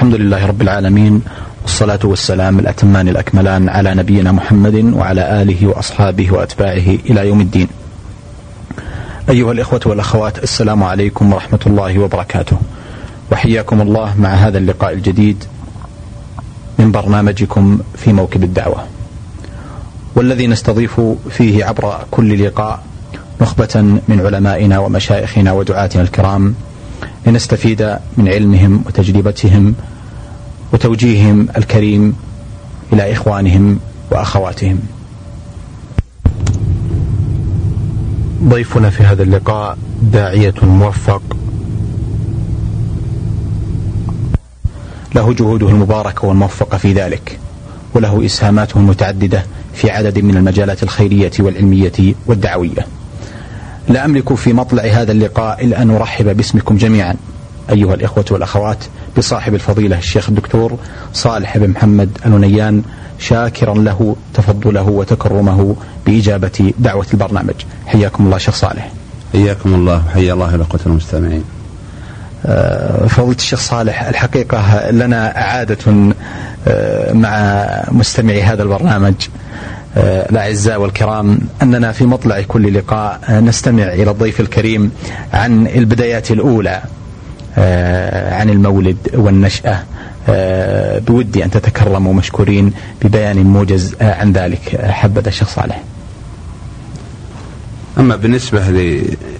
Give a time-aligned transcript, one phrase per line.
[0.00, 1.22] الحمد لله رب العالمين
[1.62, 7.68] والصلاة والسلام الأتمان الأكملان على نبينا محمد وعلى آله وأصحابه وأتباعه إلى يوم الدين.
[9.30, 12.56] أيها الإخوة والأخوات السلام عليكم ورحمة الله وبركاته.
[13.32, 15.44] وحياكم الله مع هذا اللقاء الجديد
[16.78, 18.84] من برنامجكم في موكب الدعوة.
[20.14, 22.82] والذي نستضيف فيه عبر كل لقاء
[23.40, 26.54] نخبة من علمائنا ومشايخنا ودعاتنا الكرام
[27.26, 29.74] لنستفيد من علمهم وتجربتهم
[30.72, 32.16] وتوجيههم الكريم
[32.92, 33.78] إلى إخوانهم
[34.10, 34.78] وأخواتهم.
[38.44, 41.22] ضيفنا في هذا اللقاء داعية موفق.
[45.14, 47.38] له جهوده المباركة والموفقة في ذلك
[47.94, 49.44] وله إسهاماته المتعددة
[49.74, 52.86] في عدد من المجالات الخيرية والعلمية والدعوية.
[53.88, 57.16] لا أملك في مطلع هذا اللقاء إلا أن أرحب باسمكم جميعا.
[57.70, 58.84] أيها الإخوة والأخوات
[59.18, 60.78] بصاحب الفضيلة الشيخ الدكتور
[61.12, 62.82] صالح بن محمد الونيان
[63.18, 67.54] شاكرا له تفضله وتكرمه بإجابة دعوة البرنامج.
[67.86, 68.90] حياكم الله شيخ صالح.
[69.32, 70.02] حياكم الله.
[70.06, 71.44] وحيا الله الأخوة المستمعين.
[72.46, 76.12] آه، فضيلة الشيخ صالح الحقيقة لنا عادة
[76.68, 79.14] آه، مع مستمعي هذا البرنامج
[79.96, 84.90] آه، الأعزاء والكرام أننا في مطلع كل لقاء نستمع إلى الضيف الكريم
[85.32, 86.82] عن البدايات الأولى.
[88.36, 89.82] عن المولد والنشأة.
[90.98, 95.82] بودي أن تتكرموا مشكورين ببيان موجز عن ذلك حبذا الشيخ صالح.
[97.98, 98.60] أما بالنسبة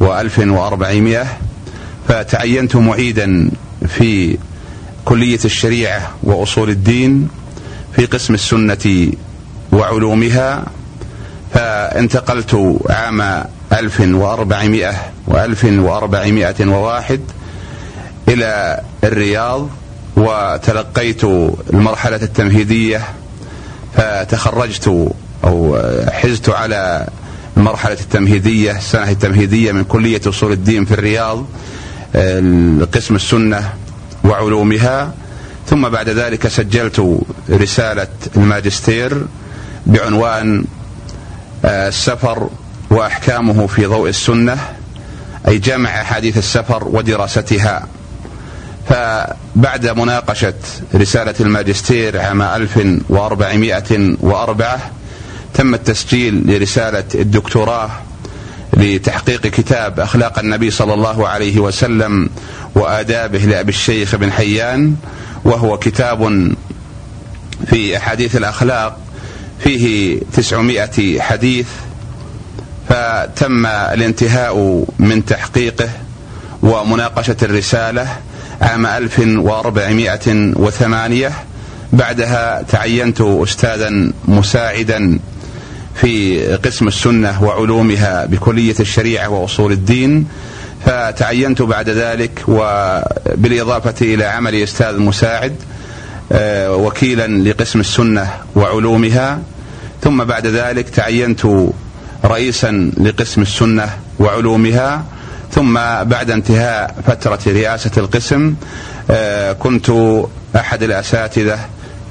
[0.00, 1.26] و1400
[2.08, 3.50] فتعينت معيدا
[3.88, 4.38] في
[5.04, 7.28] كلية الشريعة وأصول الدين
[7.96, 9.12] في قسم السنة
[9.72, 10.64] وعلومها
[11.54, 14.92] فانتقلت عام 1400
[15.30, 17.18] و1401
[18.28, 19.68] إلى الرياض
[20.16, 21.24] وتلقيت
[21.72, 23.02] المرحلة التمهيدية
[23.96, 25.12] فتخرجت
[25.44, 25.78] أو
[26.10, 27.06] حزت على
[27.56, 31.46] المرحلة التمهيدية السنة التمهيدية من كلية أصول الدين في الرياض
[32.94, 33.72] قسم السنة
[34.24, 35.12] وعلومها.
[35.70, 37.20] ثم بعد ذلك سجلت
[37.50, 39.26] رسالة الماجستير
[39.86, 40.64] بعنوان
[41.64, 42.48] آه، السفر
[42.90, 44.58] وأحكامه في ضوء السنة
[45.48, 47.86] أي جمع أحاديث السفر ودراستها.
[48.88, 50.54] فبعد مناقشة
[50.94, 54.78] رسالة الماجستير عام 1404
[55.56, 57.90] تم التسجيل لرسالة الدكتوراه
[58.72, 62.28] لتحقيق كتاب أخلاق النبي صلى الله عليه وسلم
[62.74, 64.94] وآدابه لأبي الشيخ بن حيان
[65.44, 66.52] وهو كتاب
[67.66, 68.98] في أحاديث الأخلاق
[69.58, 71.66] فيه تسعمائة حديث
[72.88, 75.88] فتم الانتهاء من تحقيقه
[76.62, 78.08] ومناقشة الرسالة
[78.60, 81.32] عام 1408
[81.92, 85.18] بعدها تعينت أستاذا مساعدا
[86.00, 90.26] في قسم السنة وعلومها بكلية الشريعة وأصول الدين
[90.86, 95.54] فتعينت بعد ذلك وبالإضافة إلى عملي أستاذ مساعد
[96.32, 99.38] آه، وكيلا لقسم السنة وعلومها.
[100.02, 101.46] ثم بعد ذلك تعينت
[102.24, 105.04] رئيسا لقسم السنة وعلومها.
[105.52, 108.54] ثم بعد انتهاء فترة رئاسة القسم
[109.10, 109.92] آه، كنت
[110.56, 111.58] أحد الأساتذة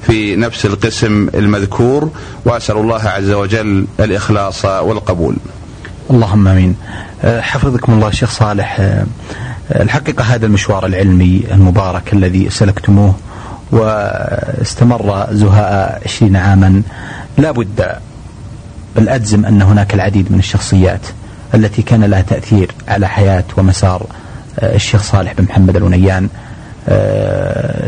[0.06, 2.10] في نفس القسم المذكور
[2.44, 5.36] وأسأل الله عز وجل الإخلاص والقبول.
[6.10, 6.76] اللهم آمين.
[7.24, 8.80] آه، حفظكم الله شيخ صالح.
[9.70, 13.14] الحقيقة هذا المشوار العلمي المبارك الذي سلكتموه
[13.72, 16.82] واستمر زهاء عشرين عاما.
[17.38, 17.86] لا بد
[18.96, 21.06] بل أجزم أن هناك العديد من الشخصيات
[21.54, 24.06] التي كان لها تأثير على حياة ومسار
[24.58, 26.28] آه، الشيخ صالح بن محمد الونيان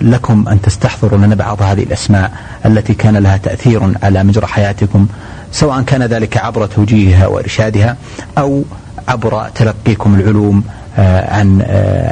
[0.02, 2.32] لكم أن تستحضروا لنا بعض هذه الأسماء
[2.66, 5.06] التي كان لها تأثير على مجرى حياتكم
[5.52, 7.96] سواء كان ذلك عبر توجيهها وإرشادها
[8.38, 8.64] أو
[9.08, 10.64] عبر تلقيكم العلوم
[10.98, 11.60] آه، عن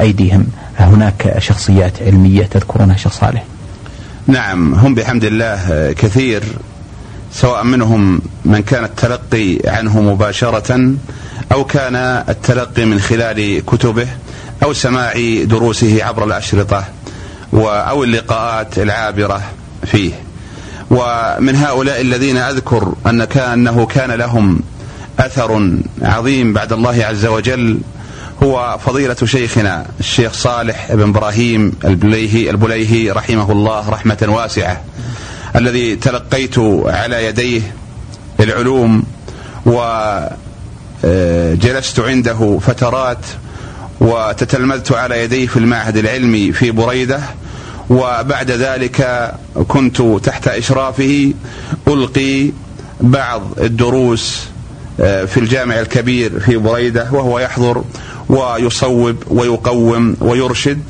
[0.01, 0.47] أيديهم.
[0.79, 3.45] هناك شخصيات علمية تذكرونها شيخ صالح.
[4.27, 6.43] نعم هم بحمد الله كثير
[7.33, 10.95] سواء منهم من كان التلقي عنه مباشرة
[11.53, 11.97] أو كان
[12.29, 14.07] التلقي من خلال كتبه.
[14.67, 15.13] أو سماع
[15.45, 16.85] دروسه عبر الأشرطة
[17.55, 19.43] أو اللقاءات العابرة
[19.85, 20.13] فيه.
[20.91, 24.61] ومن هؤلاء الذين أذكر أن كأنه كان لهم
[25.19, 27.79] أثر عظيم بعد الله عز وجل
[28.43, 34.81] هو فضيلة شيخنا الشيخ صالح بن إبراهيم البليهي, البليهي رحمه الله رحمة واسعة
[35.57, 37.61] الذي تلقيت على يديه
[38.41, 39.05] العلوم
[41.05, 43.27] وجلست عنده فترات
[44.01, 47.21] وتتلمذت على يديه في المعهد العلمي في بريدة
[47.91, 49.31] وبعد ذلك
[49.69, 51.33] كنت تحت إشرافه
[51.89, 52.51] ألقي
[53.01, 54.45] بعض الدروس
[55.01, 57.85] آه، في الجامع الكبير في بريدة وهو يحضر
[58.29, 60.83] ويصوب ويقوم ويرشد.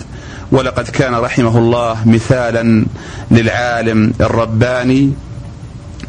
[0.53, 2.87] ولقد كان رحمه الله مثالا
[3.31, 5.13] للعالم الرباني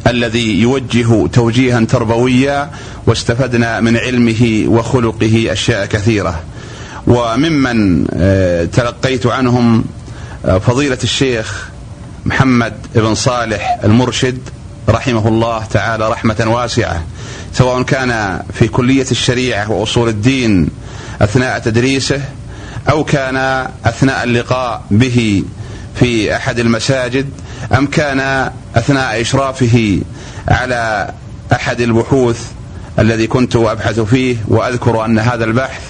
[0.08, 2.72] الذي يوجه توجيها تربويا
[3.08, 6.44] واستفدنا من علمه وخلقه أشياء كثيرة.
[7.08, 9.86] وممن آه، تلقيت عنهم
[10.46, 11.70] آه، فضيلة الشيخ
[12.26, 14.38] محمد بن صالح المرشد
[14.90, 17.04] رحمه الله تعالى رحمة واسعة
[17.54, 20.70] سواء كان في كلية الشريعة وأصول الدين
[21.22, 22.22] أثناء تدريسه
[22.90, 25.44] أو كان أثناء اللقاء به
[25.96, 27.30] في أحد المساجد
[27.78, 30.00] أم كان أثناء إشرافه
[30.48, 31.12] على
[31.54, 32.46] أحد البحوث
[33.00, 35.82] الذي كنت أبحث فيه وأذكر أن هذا البحث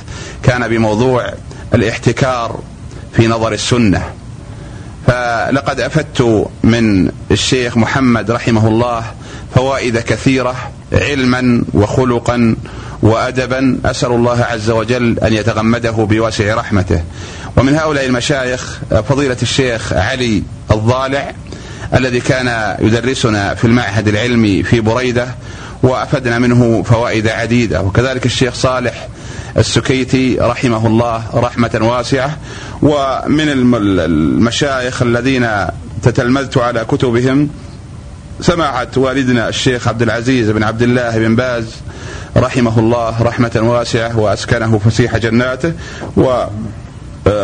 [0.48, 1.34] كان بموضوع
[1.74, 2.60] الاحتكار
[3.14, 4.04] في نظر السنة.
[5.08, 9.04] فلقد أفدت من الشيخ محمد رحمه الله
[9.56, 10.56] فوائد كثيرة
[10.94, 12.56] علما وخلقا
[13.02, 13.80] وأدبا.
[13.86, 17.04] أسأل الله عز وجل أن يتغمده بواسع رحمته.
[17.58, 18.80] ومن هؤلاء المشايخ
[19.10, 21.34] فضيلة الشيخ علي الضالع
[21.94, 25.28] الذي كان يدرسنا في المعهد العلمي في بريدة
[25.84, 27.82] وأفدنا منه فوائد عديدة.
[27.82, 29.08] وكذلك الشيخ صالح
[29.58, 32.38] السكيتي رحمه الله رحمة واسعة
[32.82, 35.48] ومن المشايخ الذين
[36.04, 37.50] تتلمذت على كتبهم
[38.42, 41.66] سماحة والدنا الشيخ عبد العزيز بن عبد الله بن باز
[42.38, 45.74] رحمه الله رحمة واسعة وأسكنه فسيح جناته
[46.18, 46.44] و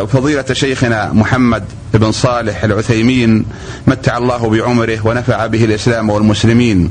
[0.06, 1.64] فضيلة شيخنا محمد
[1.94, 3.44] بن صالح العثيمين
[3.86, 6.90] متع الله بعمره ونفع به الإسلام والمسلمين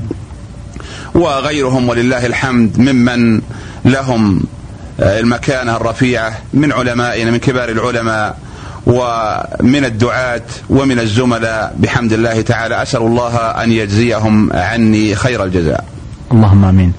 [1.15, 3.41] وغيرهم ولله الحمد ممن
[3.85, 4.43] لهم
[4.99, 8.37] المكانة الرفيعة من علمائنا من كبار العلماء
[8.85, 15.83] ومن الدعاة ومن الزملاء بحمد الله تعالى أسأل الله أن يجزيهم عني خير الجزاء
[16.31, 16.93] اللهم آمين.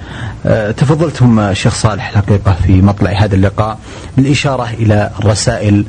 [0.47, 3.79] أه تفضلتم شيخ صالح الحقيقة في مطلع هذا اللقاء
[4.17, 5.85] بالإشارة إلى الرسائل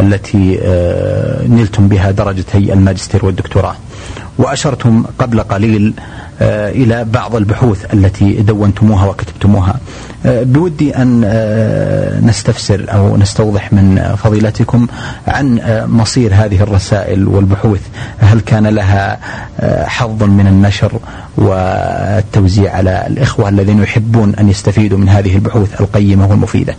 [0.00, 3.76] التي أه نلتم بها درجتي الماجستير والدكتوراه.
[4.38, 5.94] وأشرتم قبل قليل
[6.42, 9.74] أه إلى بعض البحوث التي دونتموها وكتبتموها.
[10.26, 14.86] أه، بودي أن أه، نستفسر أو نستوضح من فضيلتكم
[15.26, 17.80] عن مصير هذه الرسائل والبحوث،
[18.18, 19.18] هل كان لها
[19.86, 20.92] حظ من النشر
[21.36, 26.76] والتوزيع على الإخوة الذين يحبون أن يستفيدوا من هذه البحوث القيمة والمفيدة؟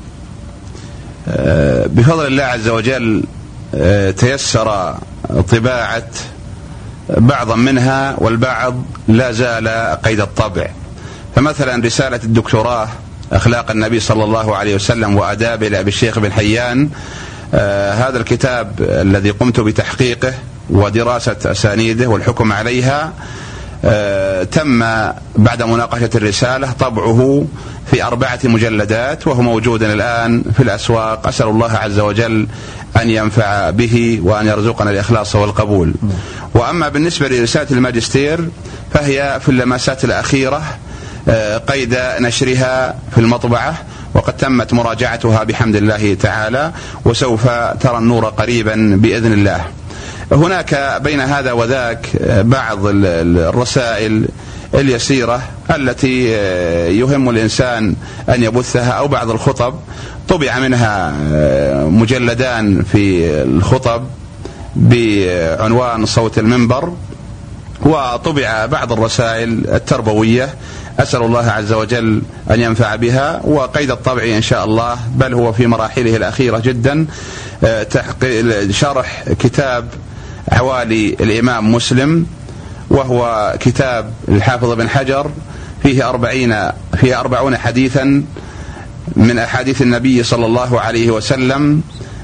[1.85, 3.23] بفضل الله عز وجل
[4.17, 4.95] تيسر
[5.51, 6.03] طباعة
[7.17, 8.75] بعضا منها والبعض
[9.07, 9.67] لا زال
[10.03, 10.67] قيد الطبع.
[11.35, 12.87] فمثلا رسالة الدكتوراه
[13.31, 16.89] أخلاق النبي صلى الله عليه وسلم وآدابه لأبي الشيخ بن حيان
[17.53, 20.33] آه هذا الكتاب الذي قمت بتحقيقه
[20.69, 23.13] ودراسة أسانيده والحكم عليها
[24.51, 24.79] تم
[25.35, 27.45] بعد مناقشة الرسالة طبعه
[27.91, 31.27] في أربعة مجلدات وهو موجود الآن في الأسواق.
[31.27, 32.47] أسأل الله عز وجل
[33.01, 35.93] أن ينفع به وأن يرزقنا الإخلاص والقبول.
[36.53, 38.49] وأما بالنسبة لرسالة الماجستير
[38.93, 40.63] فهي في اللمسات الأخيرة
[41.29, 43.75] آه، قيد نشرها في المطبعة
[44.13, 46.71] وقد تمت مراجعتها بحمد الله تعالى
[47.05, 47.47] وسوف
[47.79, 49.61] ترى النور قريبا بإذن الله.
[50.31, 54.25] هناك بين هذا وذاك بعض الرسائل
[54.73, 55.41] اليسيرة
[55.75, 56.23] التي
[56.99, 57.95] يهم الإنسان
[58.29, 59.73] أن يبثها أو بعض الخطب
[60.29, 61.13] طبع منها
[61.85, 64.03] مجلدان في الخطب
[64.75, 66.93] بعنوان صوت المنبر
[67.81, 70.49] وطبع بعض الرسائل التربوية
[70.99, 72.21] أسأل الله عز وجل
[72.51, 73.41] أن ينفع بها.
[73.43, 77.05] وقيد الطبع إن شاء الله بل هو في مراحله الأخيرة جدا
[77.63, 77.87] آه،
[78.71, 79.87] شرح كتاب
[80.51, 82.25] عوالي الإمام مسلم
[82.89, 85.31] وهو كتاب الحافظ بن حجر
[85.83, 86.55] فيه أربعين
[86.97, 88.23] فيه أربعون حديثا
[89.15, 91.81] من أحاديث النبي صلى الله عليه وسلم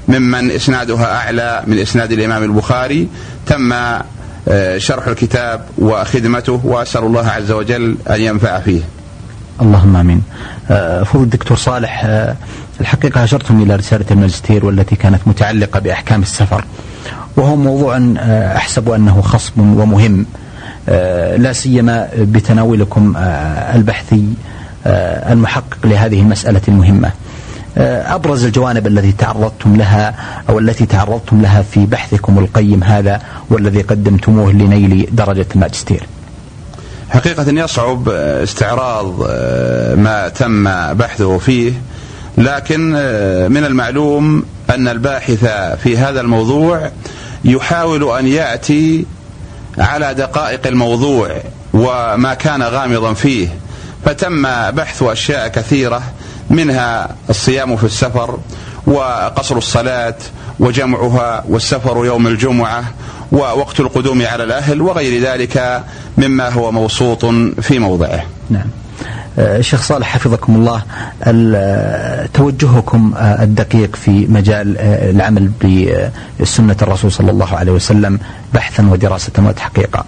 [0.08, 3.08] ممن إسنادها أعلى من إسناد الإمام البخاري.
[3.46, 3.72] تم
[4.76, 8.80] شرح الكتاب وخدمته وأسأل الله عز وجل أن ينفع فيه
[9.62, 10.22] اللهم آمين.
[10.70, 12.36] آه، فضل الدكتور صالح آه،
[12.80, 16.64] الحقيقة اشرتم إلى رسالة الماجستير والتي كانت متعلقة بأحكام السفر.
[17.36, 18.14] وهو موضوع
[18.56, 20.26] أحسب أنه خصب ومهم
[21.36, 23.14] لا سيما بتناولكم
[23.74, 24.24] البحثي
[25.30, 27.10] المحقق لهذه المسألة المهمة.
[27.78, 30.14] آه، أبرز الجوانب التي تعرضتم لها
[30.48, 33.20] أو التي تعرضتم لها في بحثكم القيم هذا
[33.50, 36.06] والذي قدمتموه لنيل درجة الماجستير.
[37.10, 41.72] حقيقة يصعب استعراض آه، ما تم بحثه فيه
[42.38, 45.44] لكن آه، من المعلوم أن الباحث
[45.82, 46.90] في هذا الموضوع
[47.44, 49.06] يحاول أن يأتي
[49.78, 51.30] على دقائق الموضوع
[51.74, 53.48] وما كان غامضا فيه.
[54.04, 56.02] فتم بحث أشياء كثيرة
[56.50, 58.38] منها الصيام في السفر
[58.86, 60.16] وقصر الصلاة
[60.60, 62.84] وجمعها والسفر يوم الجمعة
[63.32, 65.82] ووقت القدوم على الأهل وغير ذلك
[66.18, 67.24] مما هو موسوط
[67.60, 68.22] في موضعه.
[68.50, 68.66] نعم.
[69.38, 70.82] الشيخ صالح حفظكم الله
[72.34, 75.50] توجهكم الدقيق في مجال العمل
[76.40, 78.18] بسنة الرسول صلى الله عليه وسلم
[78.54, 80.04] بحثا ودراسة وتحقيقا.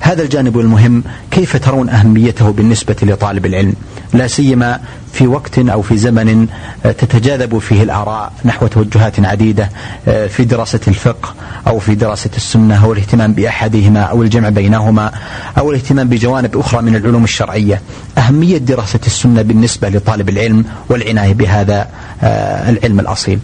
[0.00, 3.74] هذا الجانب المهم كيف ترون أهميته بالنسبة لطالب العلم؟
[4.12, 4.80] لا سيما
[5.12, 6.46] في وقت أو في زمن
[6.82, 9.70] تتجاذب فيه الآراء نحو توجهات عديدة
[10.04, 11.34] في دراسة الفقه
[11.66, 15.12] أو في دراسة السنة أو الاهتمام بأحدهما أو الجمع بينهما
[15.58, 17.82] أو الاهتمام بجوانب أخرى من العلوم الشرعية.
[18.18, 21.88] أهمية دراسة السنة بالنسبة لطالب العلم والعناية بهذا
[22.68, 23.38] العلم الأصيل.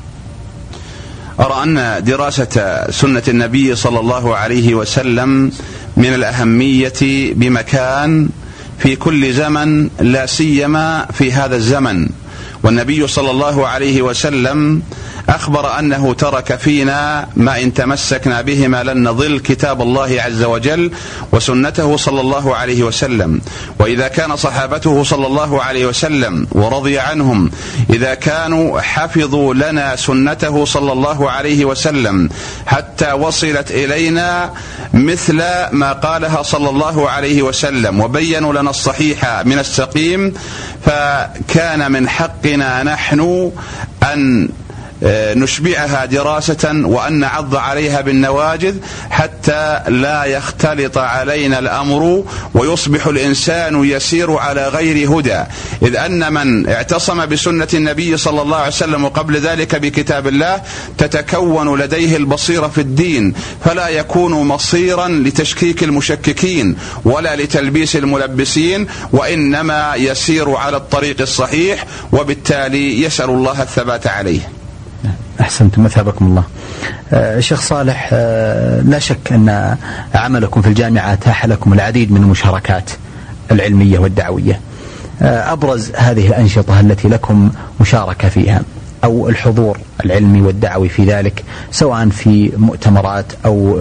[1.41, 5.53] أرى أن دراسة سنة النبي صلى الله عليه وسلم
[5.97, 8.29] من الأهمية بمكان
[8.79, 12.09] في كل زمن لا سيما في هذا الزمن.
[12.63, 14.83] والنبي صلى الله عليه وسلم
[15.29, 20.91] أخبر أنه ترك فينا ما إن تمسكنا بهما لن نضل كتاب الله عز وجل
[21.33, 23.41] وسنته صلى الله عليه وسلم.
[23.81, 27.51] وإذا كان صحابته صلى الله عليه وسلم ورضي عنهم
[27.91, 32.29] إذا كانوا حفظوا لنا سنته صلى الله عليه وسلم
[32.67, 34.53] حتى وصلت إلينا
[34.95, 35.37] مثل
[35.73, 40.35] ما قالها صلى الله عليه وسلم وبينوا لنا الصحيح من السقيم
[40.87, 43.53] فكان من حقنا نحن
[44.03, 44.49] أن
[45.03, 48.77] نشبعها دراسة وأن نعض عليها بالنواجذ
[49.11, 52.25] حتى لا يختلط علينا الأمر
[52.55, 55.45] ويصبح الإنسان يسير على غير هدى.
[55.83, 60.63] إذ أن من اعتصم بسنة النبي صلى الله عليه وسلم وقبل ذلك بكتاب الله
[60.99, 63.35] تتكون لديه البصيرة في الدين
[63.65, 73.31] فلا يكون مصيرا لتشكيك المشككين ولا لتلبيس الملبسين وإنما يسير على الطريق الصحيح وبالتالي يسأل
[73.31, 74.66] الله الثبات عليه.
[75.41, 76.45] أحسنتم مثابكم الله.
[77.13, 79.77] آه شيخ صالح آه لا شك أن
[80.15, 82.91] عملكم في الجامعة أتاح لكم العديد من المشاركات
[83.51, 84.61] العلمية والدعوية.
[85.23, 87.51] آه أبرز هذه الأنشطة التي لكم
[87.81, 88.63] مشاركة فيها
[89.05, 93.79] أو الحضور العلمي والدعوي في ذلك سواء في مؤتمرات أو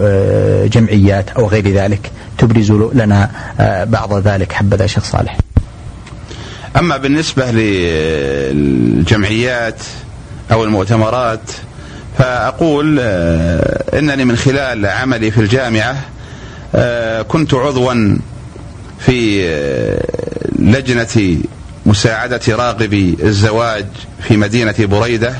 [0.66, 3.30] جمعيات أو غير ذلك تبرز لنا
[3.84, 5.36] بعض ذلك حبذا شيخ صالح.
[6.78, 7.50] أما بالنسبة
[8.52, 9.82] للجمعيات
[10.52, 11.50] أو المؤتمرات
[12.18, 15.96] فأقول آه، إنني من خلال عملي في الجامعة
[16.74, 18.16] آه، كنت عضوا
[18.98, 20.04] في آه،
[20.58, 21.38] لجنة
[21.86, 23.86] مساعدة راغبي الزواج
[24.22, 25.34] في مدينة بريدة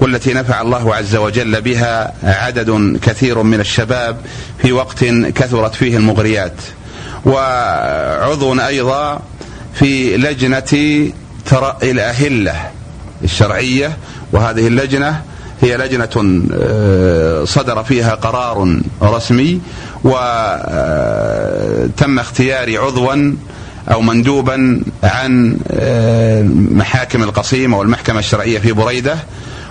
[0.00, 4.16] والتي نفع الله عز وجل بها عدد كثير من الشباب
[4.62, 5.04] في وقت
[5.34, 6.52] كثرت فيه المغريات.
[7.24, 9.22] وعضو أيضا
[9.74, 11.10] في لجنة
[11.46, 12.70] ترى الأهلة
[13.24, 13.96] الشرعية
[14.32, 15.22] وهذه اللجنة
[15.62, 19.60] هي لجنة آه، صدر فيها قرار رسمي
[20.04, 20.18] وتم
[22.18, 23.34] اختياري عضوا
[23.92, 29.16] أو مندوبا عن آه، محاكم القصيم أو المحكمة الشرعية في بريدة.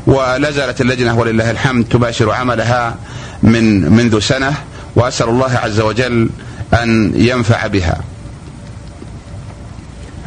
[0.08, 2.96] ولا زالت اللجنة ولله الحمد تباشر عملها
[3.44, 4.54] من منذ سنة.
[4.96, 6.30] وأسأل الله عز وجل
[6.74, 8.02] أن ينفع بها.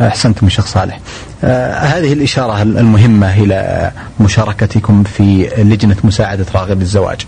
[0.06, 1.00] أحسنتم شيخ صالح.
[1.44, 3.90] آه هذه الإشارة المهمة إلى
[4.20, 7.20] مشاركتكم في لجنة مساعدة راغب الزواج.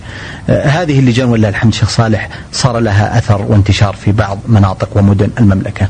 [0.49, 5.31] آه هذه اللجان ولله الحمد شيخ صالح صار لها أثر وانتشار في بعض مناطق ومدن
[5.41, 5.89] المملكة.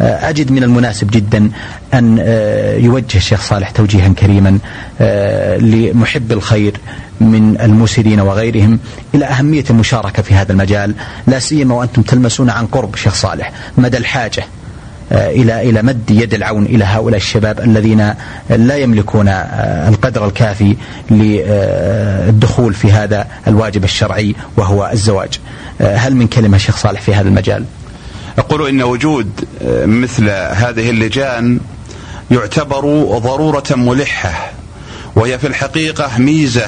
[0.00, 1.50] آه أجد من المناسب جدا
[1.94, 2.18] أن
[2.84, 4.58] يوجه الشيخ صالح توجيها كريما
[5.60, 6.72] لمحب الخير
[7.20, 8.78] من المسرين وغيرهم
[9.14, 10.94] إلى أهمية المشاركة في هذا المجال
[11.26, 14.44] لا سيما وأنتم تلمسون عن قرب شيخ صالح مدى الحاجة.
[15.12, 18.14] آه، إلى إلى مد يد العون إلى هؤلاء الشباب الذين
[18.50, 20.76] لا يملكون آه، القدر الكافي
[21.10, 25.40] للدخول في هذا الواجب الشرعي وهو الزواج.
[25.80, 27.64] آه، هل من كلمة شيخ صالح في هذا المجال؟
[28.38, 29.30] أقول إن وجود
[29.84, 31.60] مثل هذه اللجان
[32.30, 32.80] يعتبر
[33.18, 34.50] ضرورة ملحة
[35.16, 36.66] وهي في الحقيقة ميزة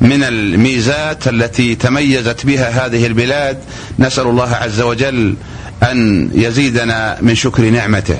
[0.00, 3.58] من الميزات التي تميزت بها هذه البلاد
[3.98, 5.34] نسأل الله عز وجل
[5.82, 8.18] أن يزيدنا من شكر نعمته.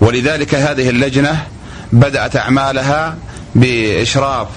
[0.00, 1.46] ولذلك هذه اللجنة
[1.92, 3.16] بدأت أعمالها
[3.54, 4.48] بإشراف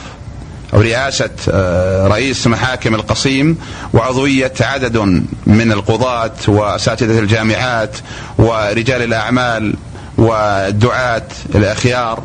[0.73, 3.57] أو رئاسة آه، رئيس محاكم القصيم
[3.93, 4.97] وعضوية عدد
[5.47, 7.97] من القضاة وأساتذة الجامعات
[8.37, 9.75] ورجال الأعمال
[10.17, 12.23] والدعاة الأخيار.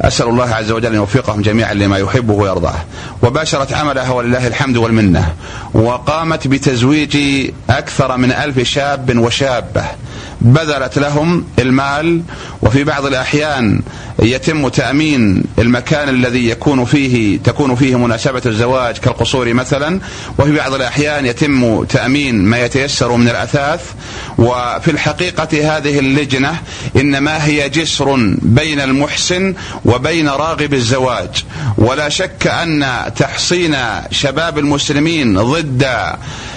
[0.00, 2.74] أسأل الله عز وجل أن يوفقهم جميعا لما يحبه ويرضاه.
[3.22, 5.34] وباشرت عملها ولله الحمد والمنة.
[5.74, 7.16] وقامت بتزويج
[7.70, 9.84] أكثر من ألف شاب وشابة.
[10.40, 12.22] بذلت لهم المال.
[12.62, 13.80] وفي بعض الأحيان
[14.22, 20.00] يتم تأمين المكان الذي يكون فيه تكون فيه مناسبة الزواج كالقصور مثلا
[20.38, 23.80] وفي بعض الأحيان يتم تأمين ما يتيسر من الأثاث.
[24.38, 26.56] وفي الحقيقة هذه اللجنة
[26.96, 31.44] إنما هي جسر بين المحسن وبين راغب الزواج.
[31.78, 32.86] ولا شك أن
[33.16, 33.76] تحصين
[34.10, 35.82] شباب المسلمين ضد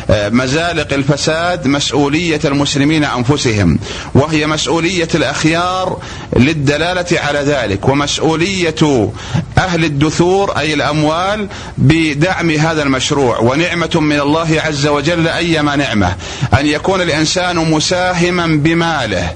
[0.10, 3.79] آه، مزالق الفساد مسؤولية المسلمين أنفسهم.
[4.15, 5.98] وهي مسؤولية الأخيار
[6.38, 7.52] للدلالة على ذلك
[7.83, 9.12] ومسؤولية
[9.57, 13.39] أهل الدثور أي الأموال بدعم هذا المشروع.
[13.39, 16.15] ونعمة من الله عز وجل أيما نعمة
[16.60, 19.34] أن يكون الإنسان مساهما بماله.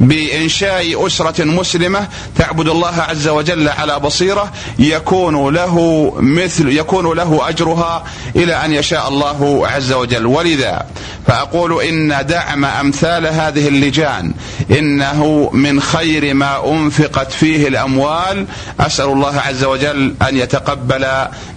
[0.00, 2.08] بإنشاء أسرة مسلمة
[2.38, 8.04] تعبد الله عز وجل على بصيرة يكون له مثل يكون له أجرها
[8.36, 10.26] إلى أن يشاء الله عز وجل.
[10.26, 10.86] ولذا
[11.26, 14.32] فأقول إن دعم أمثال هذه اللجان
[14.70, 18.46] إنه من خير ما أنفقت فيه الأموال.
[18.80, 21.06] أسأل الله عز وجل أن يتقبل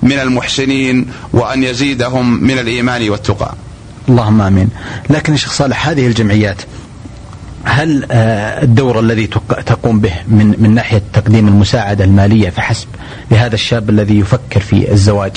[0.01, 3.53] من المحسنين وأن يزيدهم من الإيمان والتقى.
[4.09, 4.69] اللهم آمين.
[5.09, 6.61] لكن شيخ صالح هذه الجمعيات
[7.63, 9.27] هل آه، الدور الذي
[9.65, 12.87] تقوم به من من ناحية تقديم المساعدة المالية فحسب
[13.31, 15.31] لهذا الشاب الذي يفكر في الزواج؟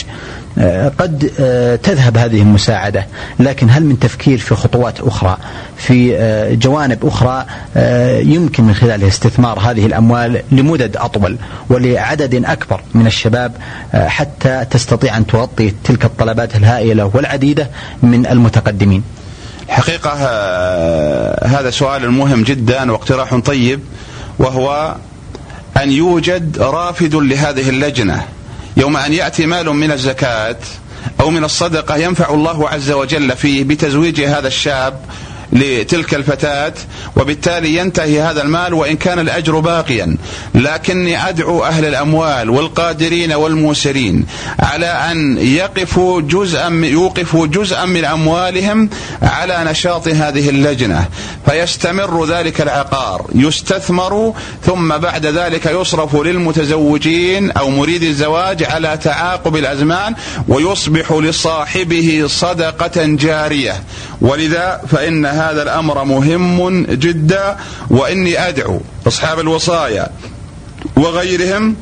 [0.59, 3.07] آه، قد آه، تذهب هذه المساعدة
[3.41, 5.37] لكن هل من تفكير في خطوات أخرى؟
[5.77, 6.17] في
[6.63, 7.47] جوانب أخرى
[8.33, 11.37] يمكن من خلالها استثمار هذه الأموال لمدد أطول
[11.69, 13.53] ولعدد أكبر من الشباب
[13.95, 17.71] حتى تستطيع أن تغطي تلك الطلبات الهائلة والعديدة
[18.03, 19.03] من المتقدمين.
[19.69, 23.81] حقيقة آه، هذا سؤال مهم جدا واقتراح طيب
[24.39, 24.97] وهو
[25.83, 28.25] أن يوجد رافد لهذه اللجنة.
[28.77, 30.57] يوم أن يأتي مال من الزكاة
[31.21, 35.01] أو من الصدقة ينفع الله عز وجل فيه بتزويج هذا الشاب
[35.53, 36.73] لتلك الفتاة
[37.17, 40.17] وبالتالي ينتهي هذا المال وإن كان الأجر باقيا.
[40.55, 44.27] لكني أدعو أهل الأموال والقادرين والموسرين
[44.59, 48.91] على أن يقفوا جزءا يوقفوا جزءا من أموالهم
[49.23, 51.09] على نشاط هذه اللجنة.
[51.47, 54.35] فيستمر ذلك العقار يستثمر
[54.67, 60.15] ثم بعد ذلك يصرف للمتزوجين أو مريد الزواج على تعاقب الأزمان
[60.49, 63.83] ويصبح لصاحبه صدقة جارية.
[64.21, 67.57] ولذا فإن هذا الأمر مهم جدا
[67.91, 70.09] وإني أدعو أصحاب الوصايا
[70.97, 71.77] وغيرهم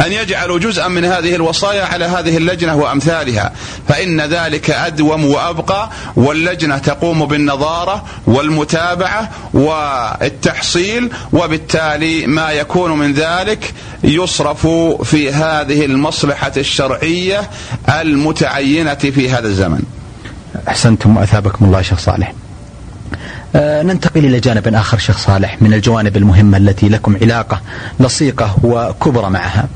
[0.00, 3.52] أن يجعلوا جزءا من هذه الوصايا على هذه اللجنة وأمثالها
[3.88, 14.66] فإن ذلك أدوم وأبقى واللجنة تقوم بالنظارة والمتابعة والتحصيل وبالتالي ما يكون من ذلك يصرف
[15.02, 17.50] في هذه المصلحة الشرعية
[17.88, 19.82] المتعينة في هذا الزمن.
[20.68, 22.32] أحسنتم وأثابكم الله شيخ صالح.
[23.56, 27.60] ننتقل إلى جانب آخر شيخ صالح من الجوانب المهمة التي لكم علاقة
[28.00, 29.68] لصيقة وكبرى معها.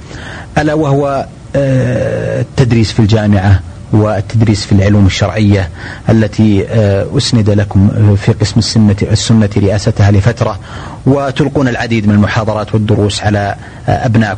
[0.58, 3.60] ألا وهو آه التدريس في الجامعة
[3.92, 5.68] والتدريس في العلوم الشرعية
[6.08, 10.58] التي آه، أسند لكم في قسم السنة, السنة رئاستها لفترة
[11.06, 13.54] وتلقون العديد من المحاضرات والدروس على
[13.88, 14.34] آه، أبناء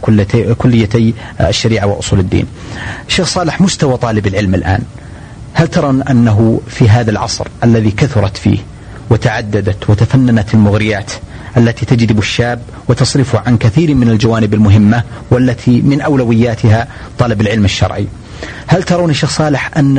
[0.58, 2.46] كليتي آه، الشريعة وأصول الدين.
[3.08, 4.82] شيخ صالح مستوى طالب العلم الآن
[5.52, 8.58] هل ترى أنه في هذا العصر الذي كثرت فيه
[9.10, 11.12] وتعددت وتفننت المغريات
[11.56, 16.88] التي تجذب الشاب وتصرفه عن كثير من الجوانب المهمة والتي من أولوياتها
[17.18, 18.06] طلب العلم الشرعي.
[18.66, 19.98] هل ترون شيخ صالح أن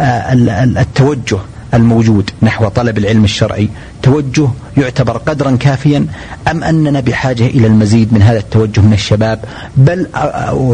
[0.00, 0.32] آه،
[0.80, 1.38] التوجه
[1.74, 3.68] الموجود نحو طلب العلم الشرعي
[4.02, 6.06] توجه يعتبر قدرا كافيا
[6.50, 9.44] أم أننا بحاجة إلى المزيد من هذا التوجه من الشباب؟
[9.76, 10.06] بل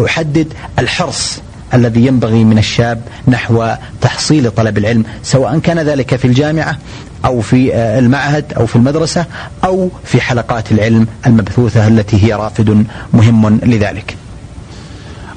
[0.07, 1.39] أحدد الحرص
[1.75, 6.79] الذي ينبغي من الشاب نحو تحصيل طلب العلم سواء كان ذلك في الجامعة
[7.25, 9.27] أو في المعهد أو في المدرسة
[9.65, 14.17] أو في حلقات العلم المبثوثة التي هي رافد مهم لذلك.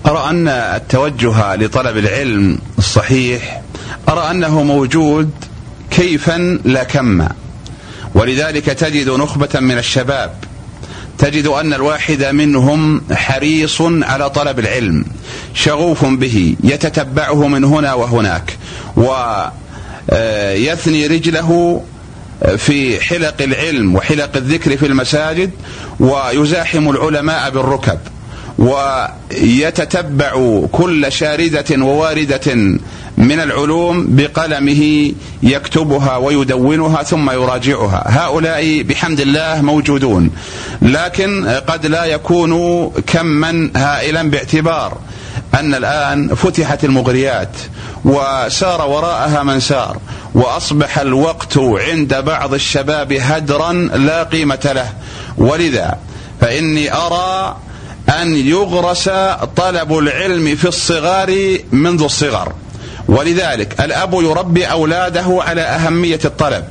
[0.06, 3.62] أرى أن التوجه لطلب العلم الصحيح
[4.10, 5.30] أرى أنه موجود
[5.91, 7.30] كيفا لا كما
[8.15, 10.32] ولذلك تجد نخبة من الشباب
[11.17, 15.06] تجد أن الواحد منهم حريص على طلب العلم
[15.53, 18.58] شغوف به يتتبعه من هنا وهناك
[20.12, 21.82] ويثني رجله
[22.58, 25.51] في حلق العلم وحلق الذكر في المساجد
[25.99, 27.99] ويزاحم العلماء بالركب
[28.58, 32.77] ويتتبع كل شاردة وواردة
[33.17, 35.12] من العلوم بقلمه
[35.43, 38.03] يكتبها ويدونها ثم يراجعها.
[38.08, 40.30] هؤلاء بحمد الله موجودون
[40.82, 44.97] لكن قد لا يكونوا كما هائلا باعتبار
[45.53, 47.49] أن الآن فتحت المغريات
[48.06, 49.97] وسار وراءها من سار
[50.34, 54.89] وأصبح الوقت عند بعض الشباب هدرا لا قيمة له.
[55.38, 55.97] ولذا
[56.41, 57.58] فإني أرى
[58.21, 59.10] أن يغرس
[59.56, 62.53] طلب العلم في الصغار منذ الصغر.
[63.07, 66.63] ولذلك الأب يربي أولاده على أهمية الطلب.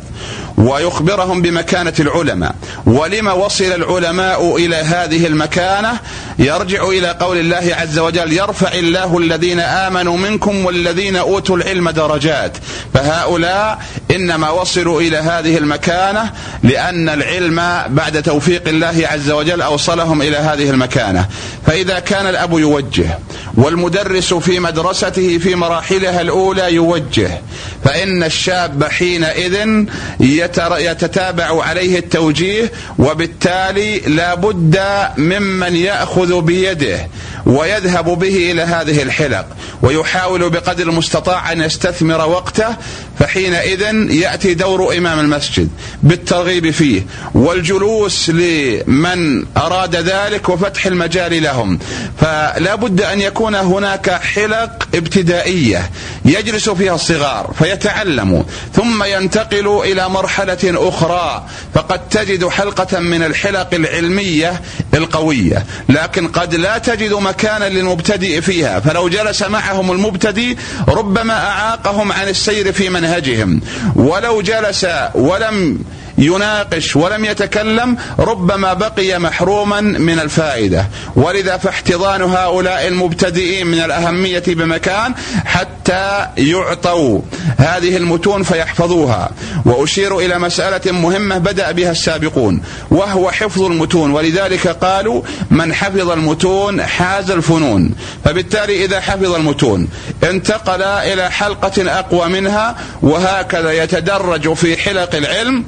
[0.58, 2.54] ويخبرهم بمكانة العلماء.
[2.86, 5.98] ولما وصل العلماء إلى هذه المكانة؟
[6.38, 12.56] يرجع إلى قول الله عز وجل يرفع الله الذين آمنوا منكم والذين أوتوا العلم درجات.
[12.94, 13.78] فهؤلاء
[14.10, 17.56] إنما وصلوا إلى هذه المكانة لأن العلم
[17.88, 21.26] بعد توفيق الله عز وجل أوصلهم إلى هذه المكانة.
[21.66, 23.18] فإذا كان الأب يوجه
[23.54, 27.40] والمدرس في مدرسته في مراحلها الأولى يوجه
[27.84, 29.84] فإن الشاب حينئذ
[30.20, 34.80] يتتابع عليه التوجيه وبالتالي لا بد
[35.18, 37.08] ممن يأخذ بيده.
[37.46, 39.46] ويذهب به إلى هذه الحلق
[39.82, 42.76] ويحاول بقدر المستطاع أن يستثمر وقته
[43.18, 45.68] فحينئذ يأتي دور إمام المسجد
[46.02, 51.78] بالترغيب فيه والجلوس لمن أراد ذلك وفتح المجال لهم.
[52.20, 55.90] فلا بد أن يكون هناك حلق ابتدائية
[56.24, 58.42] يجلس فيها الصغار فيتعلموا
[58.74, 64.60] ثم ينتقل إلى مرحلة أخرى فقد تجد حلقة من الحلق العلمية
[64.94, 68.80] القوية لكن قد لا تجد مكانا للمبتدئ فيها.
[68.80, 70.56] فلو جلس معهم المبتدئ
[70.88, 73.60] ربما أعاقهم عن السير في منهجهم.
[73.96, 75.78] ولو جلس ولم
[76.18, 80.86] يناقش ولم يتكلم ربما بقي محروما من الفائدة.
[81.16, 87.20] ولذا فاحتضان هؤلاء المبتدئين من الأهمية بمكان حتى يعطوا
[87.58, 89.30] هذه المتون فيحفظوها.
[89.64, 94.10] وأشير إلى مسألة مهمة بدأ بها السابقون وهو حفظ المتون.
[94.10, 97.94] ولذلك قالوا من حفظ المتون حاز الفنون.
[98.24, 99.88] فبالتالي إذا حفظ المتون
[100.24, 105.64] انتقل إلى حلقة أقوى منها وهكذا يتدرج في حلق العلم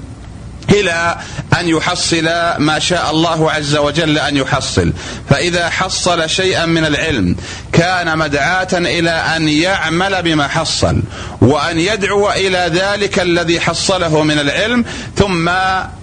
[0.71, 1.17] إلى
[1.61, 2.29] أن يحصل
[2.59, 4.93] ما شاء الله عز وجل أن يحصل.
[5.31, 7.37] فإذا حصل شيئا من العلم
[7.73, 11.03] كان مدعاة إلى أن يعمل بما حصل
[11.41, 14.85] وأن يدعو إلى ذلك الذي حصله من العلم
[15.17, 15.51] ثم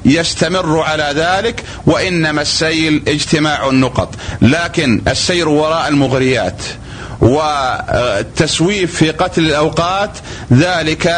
[0.06, 4.16] يستمر على ذلك وإنما السيل اجتماع النقط.
[4.42, 6.62] لكن السير وراء المغريات
[7.22, 10.12] والتسويف في قتل الأوقات
[10.54, 11.16] ذلك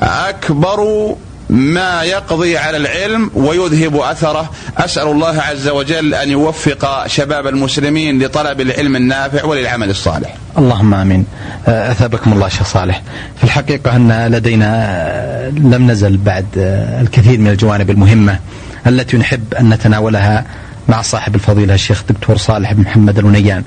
[0.00, 1.14] أكبر
[1.50, 4.50] ما يقضي على العلم ويذهب أثره.
[4.76, 10.34] أسأل الله عز وجل أن يوفق شباب المسلمين لطلب العلم النافع وللعمل الصالح.
[10.58, 11.26] اللهم آمين.
[11.68, 13.02] أه، أثابكم الله شيخ صالح.
[13.36, 18.38] في الحقيقة أن لدينا أه، لم نزل بعد أه، الكثير من الجوانب المهمة
[18.86, 20.44] التي نحب أن نتناولها
[20.88, 23.62] مع صاحب الفضيلة الشيخ دكتور صالح بن محمد الونيان.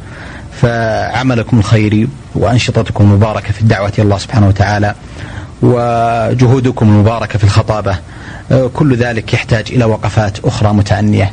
[0.61, 4.95] فعملكم الخيري وأنشطتكم المباركة في الدعوة إلى الله سبحانه وتعالى.
[5.61, 7.97] وجهودكم المباركة في الخطابة.
[8.51, 11.31] آه، كل ذلك يحتاج إلى وقفات أخرى متأنية.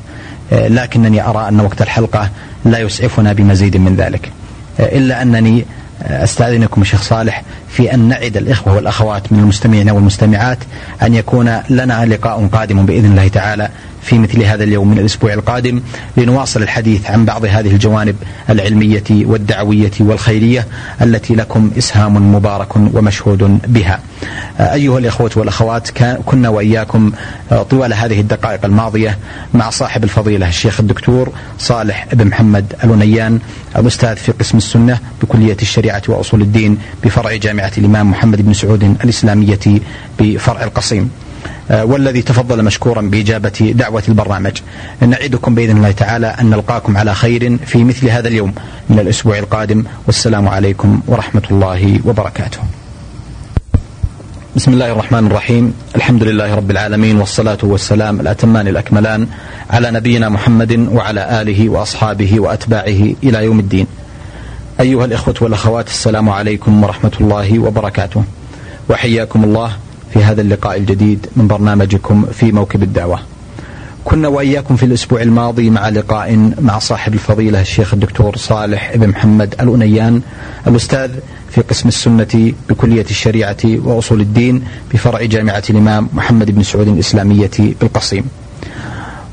[0.53, 2.31] آه، لكنني أرى أن وقت الحلقة
[2.64, 4.33] لا يسعفنا بمزيد من ذلك.
[4.81, 5.64] آه، إلا أنني
[6.03, 10.59] أستأذنكم الشيخ صالح في أن نعد الإخوة والأخوات من المستمعين والمستمعات
[11.03, 13.69] أن يكون لنا لقاء قادم بإذن الله تعالى.
[14.03, 15.81] في مثل هذا اليوم من الأسبوع القادم
[16.17, 18.17] لنواصل الحديث عن بعض هذه الجوانب
[18.51, 20.67] العلمية والدعوية والخيرية
[21.03, 24.01] التي لكم إسهام مبارك ومشهود بها.
[24.61, 25.91] أيها الإخوة والأخوات
[26.27, 27.13] كنا وإياكم
[27.71, 29.19] طوال هذه الدقائق الماضية
[29.55, 33.39] مع صاحب الفضيلة الشيخ الدكتور صالح بن محمد الونيان
[33.77, 39.81] الأستاذ في قسم السنة بكلية الشريعة وأصول الدين بفرع جامعة الإمام محمد بن سعود الإسلامية
[40.19, 41.11] بفرع القصيم.
[41.25, 41.28] آه،
[41.71, 44.57] والذي تفضل مشكورا بإجابة دعوة البرنامج.
[45.01, 48.55] نعدكم بإذن الله تعالى أن نلقاكم على خير في مثل هذا اليوم
[48.91, 49.85] من الأسبوع القادم.
[50.07, 52.59] والسلام عليكم ورحمة الله وبركاته.
[54.57, 55.75] بسم الله الرحمن الرحيم.
[55.97, 59.27] الحمد لله رب العالمين والصلاة والسلام الأتمان الأكملان
[59.71, 63.87] على نبينا محمد وعلى آله وأصحابه وأتباعه إلى يوم الدين.
[64.81, 68.25] أيها الإخوة والأخوات السلام عليكم ورحمة الله وبركاته.
[68.89, 69.73] وحياكم الله.
[70.12, 73.21] في هذا اللقاء الجديد من برنامجكم في موكب الدعوة.
[74.05, 79.55] كنا وإياكم في الأسبوع الماضي مع لقاء مع صاحب الفضيلة الشيخ الدكتور صالح بن محمد
[79.61, 80.21] الأنيان
[80.66, 81.11] الأستاذ
[81.51, 84.62] في قسم السنة بكلية الشريعة وأصول الدين
[84.94, 88.25] بفرع جامعة الإمام محمد بن سعود الإسلامية بالقصيم.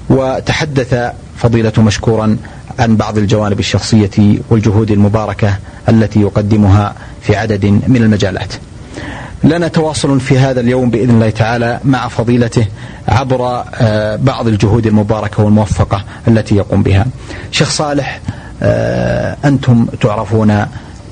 [0.09, 0.95] وتحدث
[1.37, 2.37] فضيلة مشكورا
[2.79, 5.57] عن بعض الجوانب الشخصية والجهود المباركة
[5.89, 8.53] التي يقدمها في عدد من المجالات.
[9.45, 12.65] لنا تواصل في هذا اليوم بإذن الله تعالى مع فضيلته
[13.07, 17.05] عبر آه، بعض الجهود المباركة والموفقة التي يقوم بها.
[17.51, 18.19] شيخ صالح
[18.63, 20.65] آه، أنتم تعرفون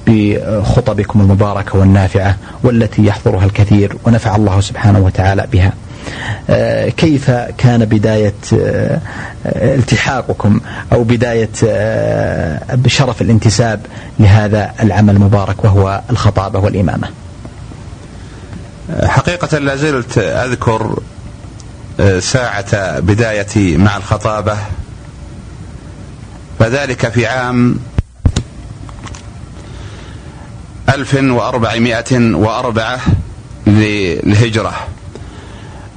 [0.08, 5.74] بخطبكم المباركة والنافعة والتي يحضرها الكثير ونفع الله سبحانه وتعالى بها.
[6.50, 8.34] آه، كيف كان بداية
[9.46, 10.60] التحاقكم
[10.94, 11.50] أو بداية
[12.74, 13.80] بشرف الانتساب
[14.20, 17.08] لهذا العمل المبارك وهو الخطابة والإمامة
[18.92, 21.00] حقيقة لا زلت أذكر
[22.00, 24.58] آه، ساعة بدايتي مع الخطابة.
[26.60, 27.80] فذلك في عام
[30.90, 33.00] 1404
[33.68, 34.88] للهجرة.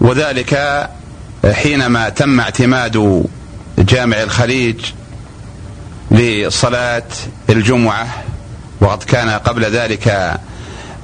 [0.01, 0.87] وذلك
[1.53, 3.25] حينما تم اعتماد
[3.79, 4.77] جامع الخليج
[6.11, 7.03] لصلاة
[7.51, 8.07] الجمعة
[8.81, 10.09] وقد كان قبل ذلك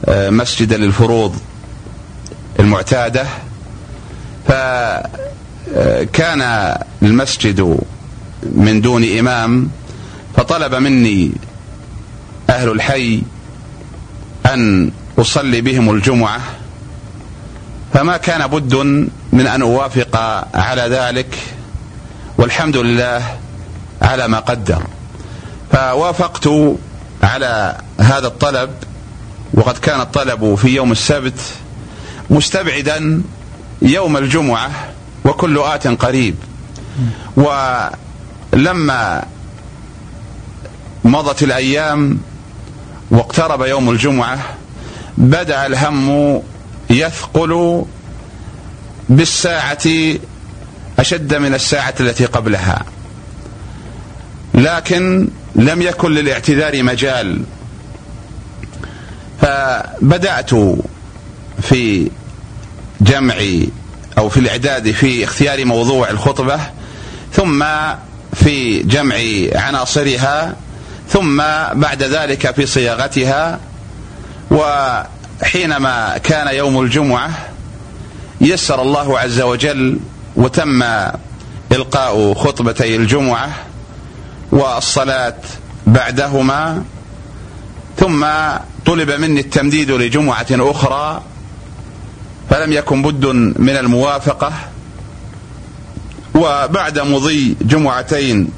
[0.09, 1.37] آه، مسجدا للفروض.
[2.61, 3.25] المعتادة
[4.49, 6.43] فكان
[7.03, 7.79] المسجد
[8.43, 9.71] من دون إمام
[10.37, 11.33] فطلب مني
[12.51, 13.23] أهل الحي
[14.47, 16.41] أن أصلي بهم الجمعة
[17.95, 18.75] فما كان بد
[19.33, 20.17] من أن أوافق
[20.55, 21.39] على ذلك
[22.39, 23.23] والحمد لله
[24.03, 24.83] على ما قدر.
[25.73, 26.49] فوافقت
[27.23, 28.71] على هذا الطلب
[29.55, 31.41] وقد كان الطلب في يوم السبت
[32.33, 33.23] مستبعدا
[33.83, 34.71] يوم الجمعة
[35.25, 36.35] وكل آت قريب.
[37.37, 39.25] ولما
[41.05, 42.19] مضت الأيام
[43.11, 44.39] واقترب يوم الجمعة
[45.19, 46.43] بدأ الهم
[46.91, 47.85] يثقل
[49.09, 49.87] بالساعة
[50.99, 52.85] أشد من الساعة التي قبلها.
[54.55, 57.43] لكن لم يكن للاعتذار مجال.
[59.41, 60.51] فبدأت
[61.63, 62.11] في
[63.03, 63.35] جمع
[64.19, 66.61] أو في الإعداد في اختيار موضوع الخطبة
[67.33, 67.65] ثم
[68.35, 69.17] في جمع
[69.55, 70.57] عناصرها
[71.09, 71.37] ثم
[71.75, 73.61] بعد ذلك في صياغتها
[74.51, 77.31] وحينما كان يوم الجمعة
[78.41, 79.99] يسر الله عز وجل
[80.37, 80.83] وتم
[81.73, 83.51] إلقاء خطبتي الجمعة
[84.53, 85.35] والصلاة
[85.87, 86.83] بعدهما
[87.97, 88.27] ثم
[88.87, 91.23] طلب مني التمديد لجمعة أخرى
[92.51, 93.27] فلم يكن بد
[93.59, 94.53] من الموافقة.
[96.35, 98.49] وبعد مضي جمعتين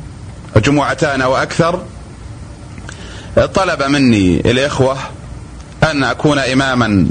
[0.57, 1.83] جمعتان وأكثر
[3.55, 4.97] طلب مني الإخوة
[5.91, 7.07] أن أكون إماما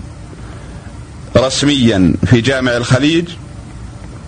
[1.38, 3.30] رسميا في جامع الخليج.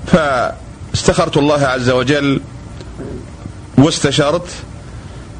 [0.07, 2.41] فاستخرت الله عز وجل
[3.77, 4.47] واستشرت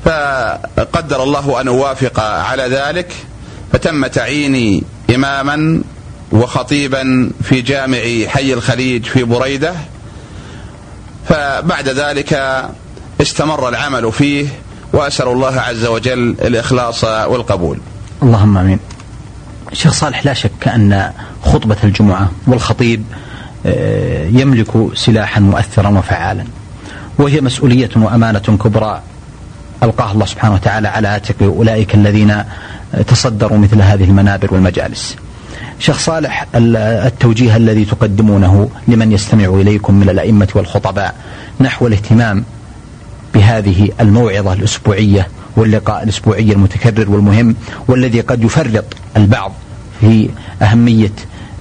[0.05, 3.13] فقدر الله أن أوافق على ذلك
[3.73, 4.83] فتم تعييني
[5.15, 5.81] إماما
[6.31, 9.73] وخطيبا في جامع حي الخليج في بريدة
[11.29, 12.61] فبعد ذلك
[13.21, 14.47] استمر العمل فيه
[14.93, 17.79] وأسأل الله عز وجل الإخلاص والقبول.
[18.23, 18.79] اللهم آمين.
[19.73, 21.11] شيخ صالح لا شك أن
[21.43, 23.03] خطبة الجمعة والخطيب
[23.65, 26.43] آه، يملك سلاحا مؤثرا وفعالا.
[27.17, 29.01] وهي مسؤولية وأمانة كبرى
[29.83, 32.43] ألقاها الله سبحانه وتعالى على عاتق أولئك الذين
[33.07, 35.15] تصدروا مثل هذه المنابر والمجالس.
[35.79, 41.15] شيخ صالح التوجيه الذي تقدمونه لمن يستمع إليكم من الأئمة والخطباء
[41.59, 42.43] نحو الاهتمام
[43.33, 47.55] بهذه الموعظة الأسبوعية واللقاء الأسبوعي المتكرر والمهم
[47.87, 48.85] والذي قد يفرط
[49.17, 49.51] البعض
[50.01, 50.29] في
[50.61, 51.11] أهمية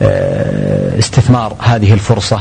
[0.03, 2.41] آه، استثمار هذه الفرصة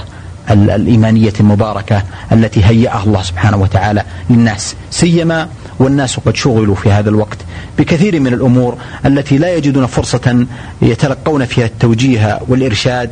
[0.51, 4.75] الإيمانية المباركة التي هيأها الله سبحانه وتعالى للناس.
[4.91, 5.47] سيما
[5.83, 7.37] والناس قد شغلوا في هذا الوقت
[7.77, 10.45] بكثير من الأمور التي لا يجدون فرصة
[10.81, 13.09] يتلقون فيها التوجيه والإرشاد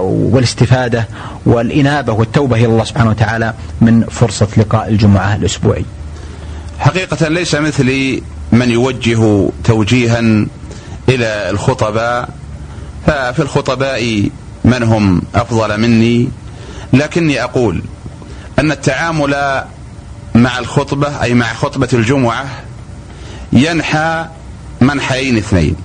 [0.00, 1.08] والاستفادة
[1.46, 5.84] والإنابة والتوبة إلى الله سبحانه وتعالى من فرصة لقاء الجمعة الأسبوعي.
[6.78, 10.18] حقيقة ليس مثلي من يوجه توجيها
[11.08, 12.28] إلى الخطباء
[13.06, 14.28] ففي الخطباء
[14.64, 16.28] من هم أفضل مني؟
[16.92, 17.82] لكني أقول
[18.58, 19.64] أن التعامل
[20.34, 22.46] مع الخطبة أي مع خطبة الجمعة
[23.52, 24.26] ينحى
[24.80, 25.76] منحيين اثنين.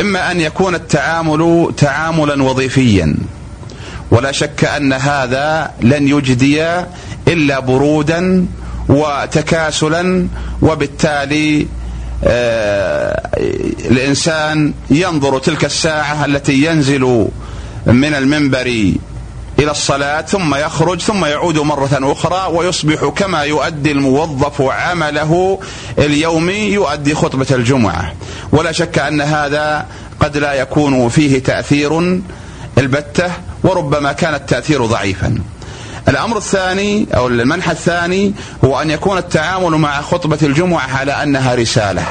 [0.00, 3.14] إما أن يكون التعامل تعاملا وظيفيا
[4.10, 6.64] ولا شك أن هذا لن يجدي
[7.28, 8.46] إلا برودا
[8.88, 10.28] وتكاسلا
[10.62, 11.66] وبالتالي
[12.24, 13.30] آه
[13.90, 17.28] الإنسان ينظر تلك الساعة التي ينزل
[17.86, 18.92] من المنبر
[19.58, 25.60] إلى الصلاة ثم يخرج ثم يعود مرة أخرى ويصبح كما يؤدي الموظف عمله
[25.98, 28.12] اليومي يؤدي خطبة الجمعة.
[28.52, 29.86] ولا شك أن هذا
[30.20, 32.20] قد لا يكون فيه تأثير
[32.78, 33.30] البتة
[33.64, 35.38] وربما كان التأثير ضعيفا.
[36.08, 42.04] الأمر الثاني أو المنحى الثاني هو أن يكون التعامل مع خطبة الجمعة على أنها رسالة.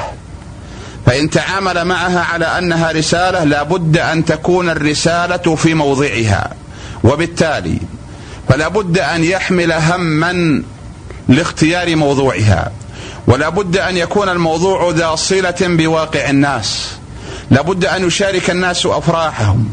[1.06, 6.50] فإن تعامل معها على أنها رسالة لابد أن تكون الرسالة في موضعها.
[7.04, 7.78] وبالتالي
[8.48, 10.62] فلا بد أن يحمل هما
[11.28, 12.72] لاختيار موضوعها
[13.26, 16.88] ولا بد أن يكون الموضوع ذا صلة بواقع الناس
[17.50, 19.72] لابد أن يشارك الناس أفراحهم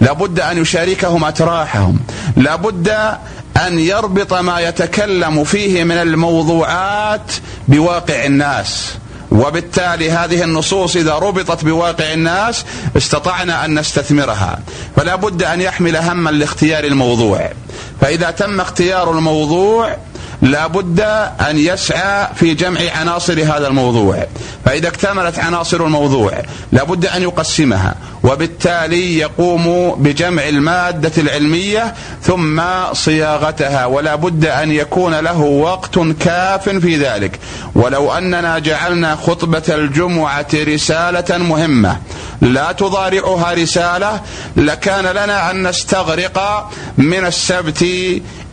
[0.00, 2.00] لابد أن يشاركهم أتراحهم
[2.36, 2.88] لابد
[3.66, 7.32] أن يربط ما يتكلم فيه من الموضوعات
[7.68, 8.94] بواقع الناس.
[9.32, 12.64] وبالتالي هذه النصوص إذا ربطت بواقع الناس
[12.96, 14.58] استطعنا أن نستثمرها.
[14.96, 17.50] فلا بد أن يحمل هما لاختيار الموضوع.
[18.00, 19.96] فإذا تم اختيار الموضوع
[20.42, 21.00] لا بد
[21.50, 24.26] أن يسعى في جمع عناصر هذا الموضوع.
[24.64, 27.94] فإذا اكتملت عناصر الموضوع لا بد أن يقسمها.
[28.24, 33.86] وبالتالي يقوم بجمع المادة العلمية ثم صياغتها.
[33.86, 37.38] ولا بد أن يكون له وقت كاف في ذلك.
[37.74, 41.96] ولو أننا جعلنا خطبة الجمعة رسالة مهمة
[42.40, 44.20] لا تضارعها رسالة
[44.56, 47.86] لكان لنا أن نستغرق من السبت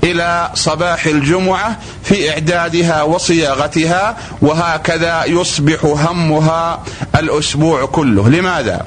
[0.04, 6.84] إلى صباح الجمعة في إعدادها وصياغتها وهكذا يصبح همها
[7.16, 8.30] الأسبوع كله.
[8.30, 8.86] لماذا؟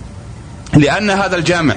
[0.74, 1.76] لأن هذا الجامع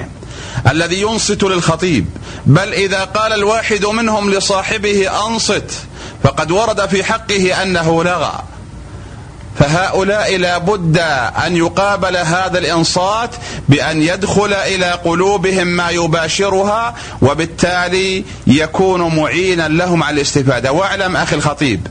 [0.71, 2.05] الذي ينصت للخطيب
[2.45, 5.71] بل إذا قال الواحد منهم لصاحبه أنصت
[6.23, 8.43] فقد ورد في حقه أنه لغى.
[9.59, 10.97] فهؤلاء لا بد
[11.45, 13.29] أن يقابل هذا الإنصات
[13.69, 20.71] بأن يدخل إلى قلوبهم ما يباشرها وبالتالي يكون معينا لهم على الاستفادة.
[20.71, 21.87] واعلم أخي الخطيب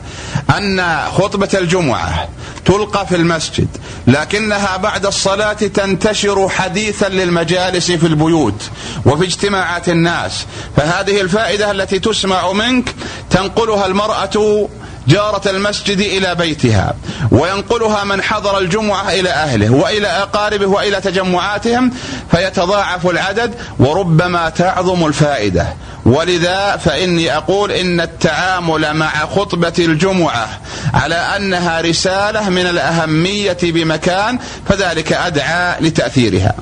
[0.57, 2.29] أن خطبة الجمعة
[2.65, 3.69] تلقى في المسجد
[4.07, 8.63] لكنها بعد الصلاة تنتشر حديثا للمجالس في البيوت
[9.07, 10.47] وفي اجتماعات الناس.
[10.77, 12.95] فهذه الفائدة التي تسمع منك
[13.31, 14.69] تنقلها المرأة
[15.09, 16.95] جارة المسجد إلى بيتها
[17.31, 21.91] وينقلها من حضر الجمعة إلى أهله وإلى أقاربه وإلى تجمعاتهم
[22.31, 25.67] فيتضاعف العدد وربما تعظم الفائدة.
[26.07, 30.49] ولذا فإني أقول إن التعامل مع خطبة الجمعة
[30.95, 34.39] على أنها رسالة من الأهمية بمكان
[34.69, 36.55] فذلك أدعى لتأثيرها.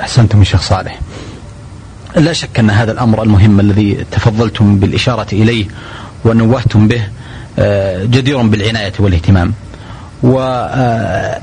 [0.00, 0.98] أحسنتم الشيخ صالح.
[2.16, 5.66] لا شك أن هذا الأمر المهم الذي تفضلتم بالإشارة إليه
[6.24, 7.02] ونوهتم به
[8.06, 9.52] جدير بالعناية والاهتمام.
[10.22, 11.40] ويقودنا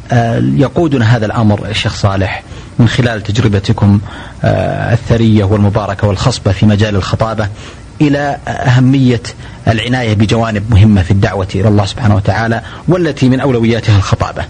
[1.06, 2.44] آه، آه، هذا الأمر الشيخ صالح
[2.80, 4.00] من خلال تجربتكم
[4.44, 7.48] الثرية والمباركة والخصبة في مجال الخطابة
[8.02, 9.22] إلى أهمية
[9.68, 14.44] العناية بجوانب مهمة في الدعوة إلى الله سبحانه وتعالى والتي من أولوياتها الخطابة.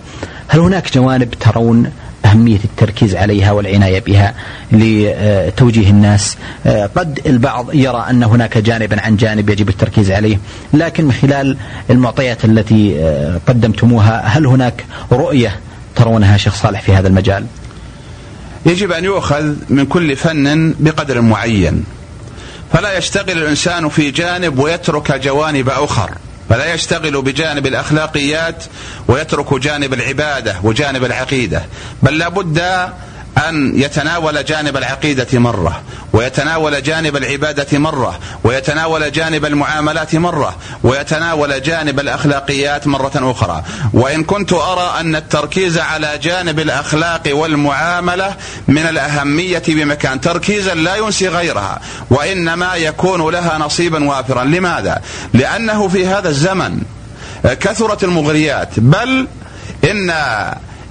[0.47, 1.91] هل هناك جوانب ترون
[2.29, 4.33] أهمية التركيز عليها والعناية بها
[4.71, 6.37] لتوجيه الناس.
[6.95, 10.39] قد البعض يرى أن هناك جانبا عن جانب يجب التركيز عليه
[10.73, 11.57] لكن من خلال
[11.89, 12.95] المعطيات التي
[13.47, 15.59] قدمتموها هل هناك رؤية
[15.95, 17.45] ترونها شيخ صالح في هذا المجال؟
[18.65, 21.83] يجب أن يؤخذ من كل فن بقدر معين
[22.73, 26.09] فلا يشتغل الإنسان في جانب ويترك جوانب أخر.
[26.49, 28.63] فلا يشتغل بجانب الأخلاقيات
[29.07, 31.65] ويترك جانب العبادة وجانب العقيدة
[32.03, 32.89] بل لابد
[33.37, 35.81] أن يتناول جانب العقيدة مرة
[36.13, 43.63] ويتناول جانب العبادة مرة ويتناول جانب المعاملات مرة ويتناول جانب الأخلاقيات مرة أخرى
[43.93, 48.35] وإن كنت أرى أن التركيز على جانب الأخلاق والمعاملة
[48.67, 55.01] من الأهمية بمكان تركيزا لا ينسي غيرها وإنما يكون لها نصيبا وافرا لماذا؟
[55.33, 56.81] لأنه في هذا الزمن
[57.43, 59.27] كثرت المغريات بل
[59.83, 60.13] إن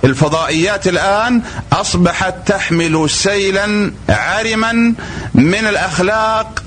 [0.04, 1.42] الفضائيات الآن
[1.72, 4.72] أصبحت تحمل سيلا عرما
[5.34, 6.62] من الأخلاق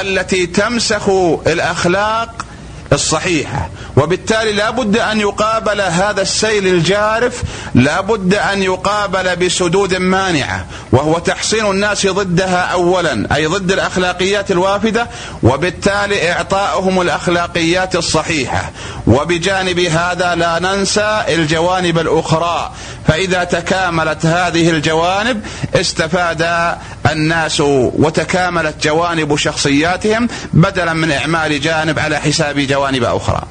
[0.00, 1.08] التي تمسخ
[1.46, 2.44] الأخلاق
[2.92, 3.70] الصحيحة.
[3.96, 7.42] وبالتالي لا بد أن يقابل هذا السيل الجارف
[7.74, 15.08] لا بد أن يقابل بسدود مانعة وهو تحصين الناس ضدها أولا أي ضد الأخلاقيات الوافدة
[15.42, 18.70] وبالتالي إعطاؤهم الأخلاقيات الصحيحة.
[19.06, 22.72] وبجانب هذا لا ننسى الجوانب الأخرى.
[23.08, 26.74] فإذا تكاملت هذه الجوانب استفاد
[27.10, 32.83] الناس وتكاملت جوانب شخصياتهم بدلا من إعمال جانب على حساب جوانب
[33.16, 33.42] أخرى.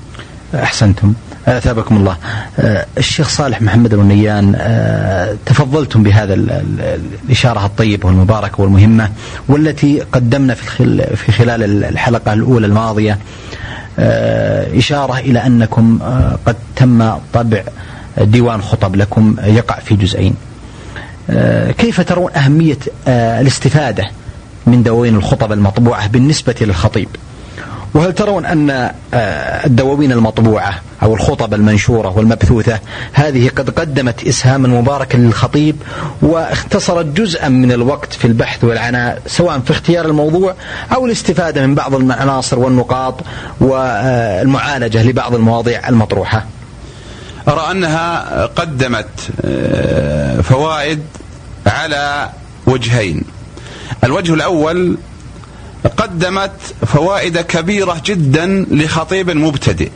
[0.56, 1.14] أحسنتم.
[1.48, 2.18] أثابكم الله.
[2.60, 9.10] آه، الشيخ صالح محمد الونيان آه، تفضلتم بهذا الإشارة الطيبة والمباركة والمهمة
[9.48, 13.18] والتي قدمنا في خلال الحلقة الأولى الماضية.
[14.00, 16.00] آه، إشارة إلى أنكم
[16.46, 17.64] قد تم طبع
[18.18, 20.36] ديوان خطب لكم يقع في جزئين.
[21.78, 22.78] كيف ترون أهمية
[23.08, 24.04] الاستفادة
[24.68, 27.08] من دواوين الخطب المطبوعة بالنسبة للخطيب؟
[27.94, 32.80] وهل ترون أن آه، الدواوين المطبوعة أو الخطب المنشورة والمبثوثة
[33.14, 35.76] هذه قد قدمت إسهاما مباركا للخطيب
[36.22, 40.56] واختصرت جزءا من الوقت في البحث والعناء سواء في اختيار الموضوع
[40.96, 43.22] أو الاستفادة من بعض العناصر والنقاط
[43.60, 46.46] والمعالجة لبعض المواضيع المطروحة.
[47.48, 49.10] أرى أنها قدمت
[49.46, 51.00] آه، فوائد
[51.68, 52.30] على
[52.68, 53.24] وجهين.
[54.04, 54.98] الوجه الأول
[55.98, 56.52] قدمت
[56.86, 59.90] فوائد كبيرة جدا لخطيب مبتدئ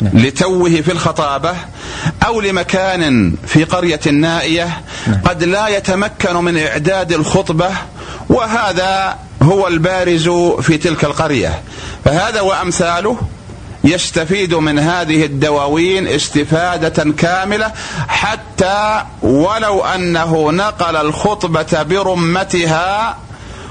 [0.00, 0.18] نعم.
[0.18, 1.54] لتوه في الخطابة
[2.26, 5.20] أو لمكان في قرية نائية نعم.
[5.24, 7.70] قد لا يتمكن من إعداد الخطبة
[8.28, 10.28] وهذا هو البارز
[10.60, 11.62] في تلك القرية
[12.04, 13.16] فهذا وأمثاله
[13.84, 17.72] يستفيد من هذه الدواوين استفادة كاملة
[18.08, 23.16] حتى ولو أنه نقل الخطبة برمتها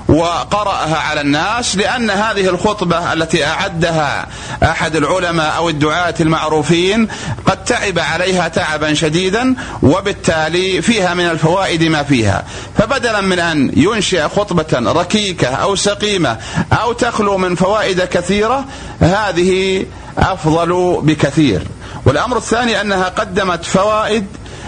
[0.08, 4.28] وقرأها على الناس لأن هذه الخطبة التي أعدها
[4.64, 7.08] أحد العلماء أو الدعاة المعروفين
[7.46, 12.44] قد تعب عليها تعبا شديدا وبالتالي فيها من الفوائد ما فيها.
[12.78, 16.38] فبدلا من أن ينشئ خطبة ركيكة أو سقيمة
[16.74, 18.66] أو تخلو من فوائد كثيرة
[19.00, 19.86] هذه
[20.18, 21.62] أفضل بكثير.
[22.06, 24.26] والأمر الثاني أنها قدمت فوائد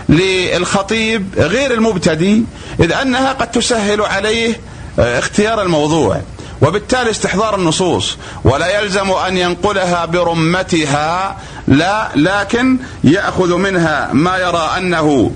[0.10, 2.44] للخطيب غير المبتدي
[2.80, 4.60] إذ أنها قد تسهل عليه
[5.00, 6.22] اختيار الموضوع.
[6.62, 8.18] وبالتالي استحضار النصوص.
[8.44, 11.38] ولا يلزم أن ينقلها برمتها.
[11.68, 15.32] لا لكن يأخذ منها ما يرى أنه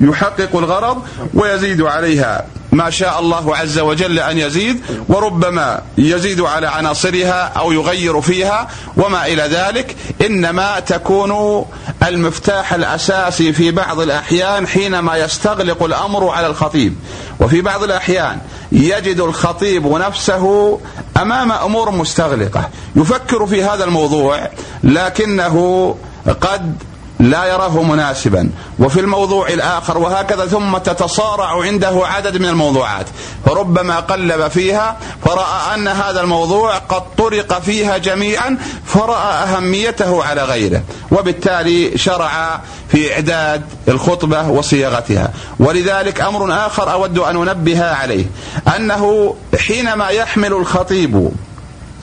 [0.00, 1.02] يحقق الغرض
[1.34, 2.44] ويزيد عليها.
[2.72, 9.26] ما شاء الله عز وجل أن يزيد وربما يزيد على عناصرها أو يغير فيها وما
[9.26, 9.96] إلى ذلك.
[10.26, 11.64] إنما تكون
[12.02, 16.96] المفتاح الأساسي في بعض الأحيان حينما يستغلق الأمر على الخطيب.
[17.40, 18.38] وفي بعض الأحيان
[18.72, 20.78] يجد الخطيب نفسه
[21.16, 22.68] أمام أمور مستغلقة.
[22.96, 24.50] يفكر في هذا الموضوع
[24.84, 25.96] لكنه
[26.40, 26.76] قد
[27.22, 28.50] لا يراه مناسبا.
[28.78, 33.06] وفي الموضوع الآخر وهكذا ثم تتصارع عنده عدد من الموضوعات.
[33.46, 40.82] فربما قلب فيها فرأى أن هذا الموضوع قد طرق فيها جميعا فرأى أهميته على غيره.
[41.10, 45.32] وبالتالي شرع في إعداد الخطبة وصياغتها.
[45.58, 48.24] ولذلك أمر آخر أود أن أنبه عليه
[48.76, 51.30] أنه حينما يحمل الخطيب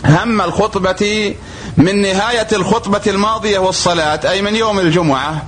[0.05, 1.33] هم الخطبة
[1.79, 5.43] من نهاية الخطبة الماضية والصلاة أي من يوم الجمعة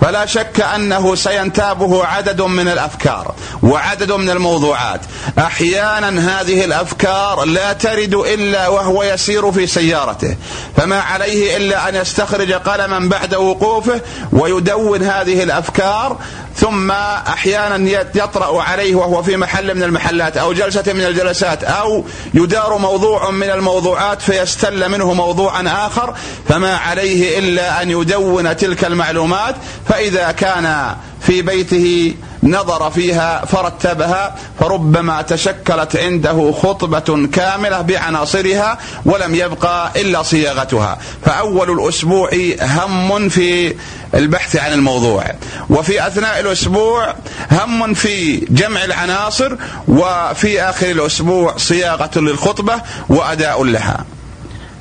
[0.00, 5.00] فلا شك أنه سينتابه عدد من الأفكار وعدد من الموضوعات.
[5.38, 10.36] أحيانا هذه الأفكار لا ترد إلا وهو يسير في سيارته
[10.76, 14.00] فما عليه إلا أن يستخرج قلما بعد وقوفه
[14.32, 16.18] ويدون هذه الأفكار
[16.56, 22.78] ثم أحيانا يطرأ عليه وهو في محل من المحلات أو جلسة من الجلسات أو يدار
[22.78, 26.14] موضوع من الموضوعات فيستل منه موضوعا آخر
[26.48, 29.54] فما عليه إلا أن يدون تلك المعلومات
[29.88, 32.14] فإذا كان في بيته
[32.44, 40.98] نظر فيها فرتبها فربما تشكلت عنده خطبة كاملة بعناصرها ولم يبقى إلا صياغتها.
[41.24, 42.30] فأول الأسبوع
[42.62, 43.74] هم في
[44.14, 45.24] البحث عن الموضوع
[45.70, 47.14] وفي أثناء الأسبوع
[47.52, 49.56] هم في جمع العناصر
[49.88, 52.74] وفي آخر الأسبوع صياغة للخطبة
[53.08, 54.04] وأداء لها.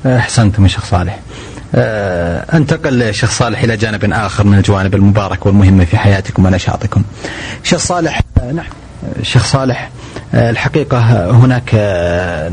[0.05, 1.20] أحسنتم يا شيخ صالح.
[1.76, 7.03] انتقل شيخ صالح إلى جانب آخر من الجوانب المباركة والمهمة في حياتكم ونشاطكم.
[7.63, 8.65] شيخ صالح آه، نعم
[9.21, 9.89] شيخ صالح
[10.34, 11.69] آه، الحقيقة هناك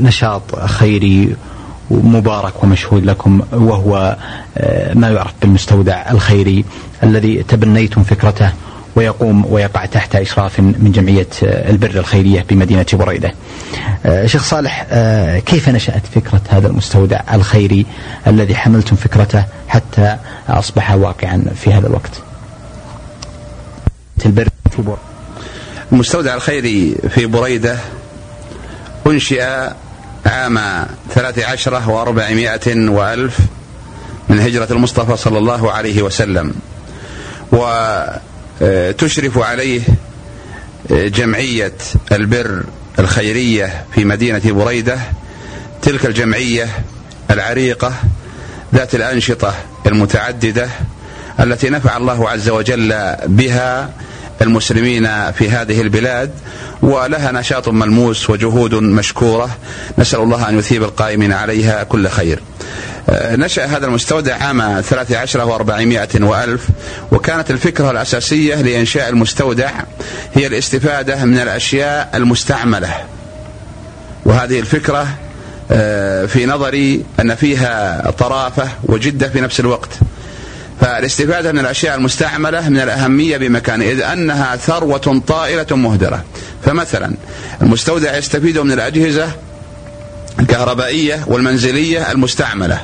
[0.03, 1.37] نشاط خيري
[1.91, 4.17] مبارك ومشهود لكم وهو
[4.95, 6.65] ما يعرف بالمستودع الخيري
[7.03, 8.53] الذي تبنيتم فكرته
[8.97, 13.35] ويقوم ويقع تحت إشراف من جمعية البر الخيرية بمدينة بريدة.
[14.07, 17.87] آه، شيخ صالح آه، كيف نشأت فكرة هذا المستودع الخيري
[18.27, 20.17] الذي حملتم فكرته حتى
[20.49, 22.11] أصبح واقعا في هذا الوقت؟
[24.27, 25.01] البر في بريدة
[25.93, 27.77] المستودع الخيري في بريدة
[29.07, 29.71] أنشئ
[30.27, 30.61] عام
[31.15, 33.39] ثلاث عشرة وأربعمائة وألف
[34.29, 36.55] من هجرة المصطفى صلى الله عليه وسلم.
[37.53, 38.21] و آه،
[38.99, 39.81] تشرف عليه
[40.93, 41.73] آه، جمعية
[42.13, 42.63] البر
[42.99, 44.99] الخيرية في مدينة بريدة
[45.83, 46.69] تلك الجمعية
[47.31, 47.93] العريقة
[48.75, 49.55] ذات الأنشطة
[49.87, 50.69] المتعددة
[51.41, 53.91] التي نفع الله عز وجل بها
[54.43, 56.31] المسلمين في هذه البلاد
[56.83, 59.51] ولها نشاط ملموس وجهود مشكورة.
[59.99, 62.41] نسأل الله أن يثيب القائمين عليها كل خير.
[63.13, 66.69] نشأ هذا المستودع عام 13 و400 وألف
[67.13, 69.71] وكانت الفكرة الأساسية لإنشاء المستودع
[70.35, 72.95] هي الاستفادة من الأشياء المستعملة.
[74.25, 75.07] وهذه الفكرة
[75.73, 79.91] آه، في نظري أن فيها طرافة وجدة في نفس الوقت.
[80.81, 86.25] فالاستفادة من الأشياء المستعملة من الأهمية بمكان إذ أنها ثروة طائلة مهدرة.
[86.65, 87.15] فمثلا
[87.63, 89.29] المستودع يستفيد من الأجهزة
[90.41, 92.81] الكهربائية والمنزلية المستعملة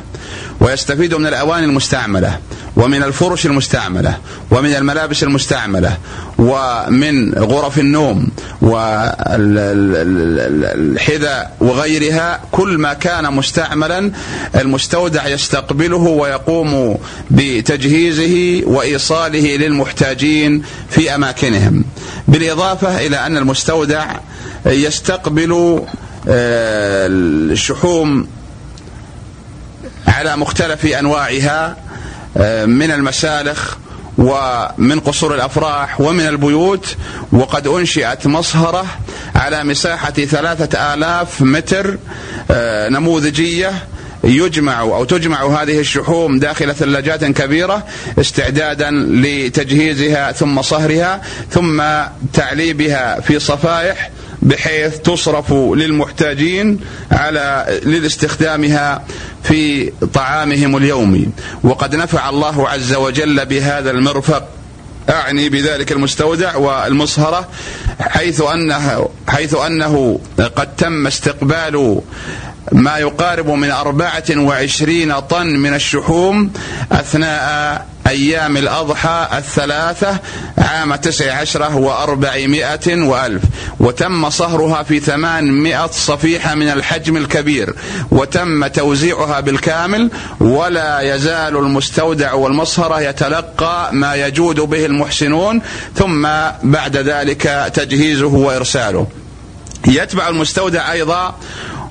[0.60, 2.38] ويستفيد من الأواني المستعملة
[2.76, 4.18] ومن الفرش المستعملة
[4.50, 5.96] ومن الملابس المستعملة
[6.38, 8.28] ومن غرف النوم
[10.36, 14.12] والحذاء وغيرها كل ما كان مستعملا
[14.54, 16.98] المستودع يستقبله ويقوم
[17.30, 21.84] بتجهيزه وإيصاله للمحتاجين في أماكنهم.
[22.28, 24.06] بالإضافة إلى أن المستودع
[24.66, 25.82] يستقبل
[26.28, 28.28] الشحوم
[30.08, 31.76] على مختلف أنواعها
[32.66, 33.76] من المسالخ
[34.18, 36.96] ومن قصور الأفراح ومن البيوت
[37.32, 38.86] وقد أنشئت مصهرة
[39.34, 41.98] على مساحة ثلاثة آلاف متر
[42.50, 43.72] آه، نموذجية
[44.24, 47.86] يجمع أو تجمع هذه الشحوم داخل ثلاجات كبيرة
[48.18, 51.82] استعدادا لتجهيزها ثم صهرها ثم
[52.32, 54.10] تعليبها في صفائح
[54.42, 56.80] بحيث تصرف للمحتاجين
[57.12, 59.04] على للاستخدامها
[59.42, 61.28] في طعامهم اليومي
[61.62, 64.48] وقد نفع الله عز وجل بهذا المرفق.
[65.08, 67.48] أعني بذلك المستودع والمصهرة
[68.00, 70.20] حيث أنه حيث أنه
[70.56, 72.00] قد تم استقبال
[72.72, 76.52] ما يقارب من أربعة وعشرين طن من الشحوم
[76.92, 80.18] أثناء أيام الأضحى الثلاثة
[80.58, 83.42] عام تسع عشرة وأربعمائة وألف.
[83.80, 87.74] وتم صهرها في ثمانمائة صفيحة من الحجم الكبير.
[88.10, 90.10] وتم توزيعها بالكامل
[90.40, 95.62] ولا يزال المستودع والمصهرة يتلقى ما يجود به المحسنون.
[95.96, 96.28] ثم
[96.62, 99.06] بعد ذلك تجهيزه وإرساله.
[99.86, 101.34] يتبع المستودع أيضا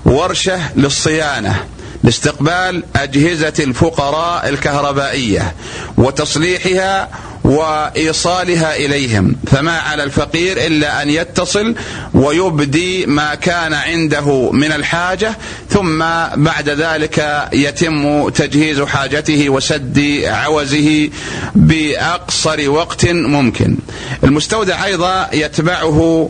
[0.06, 1.66] ورشة للصيانة
[2.04, 5.56] لاستقبال أجهزة الفقراء الكهربائية
[5.98, 7.10] وتصليحها
[7.44, 11.76] وإيصالها إليهم فما على الفقير إلا أن يتصل
[12.14, 15.38] ويبدي ما كان عنده من الحاجة
[15.70, 16.00] ثم
[16.36, 21.10] بعد ذلك يتم تجهيز حاجته وسد عوزه
[21.56, 23.78] بأقصر وقت ممكن.
[24.24, 26.30] المستودع أيضا يتبعه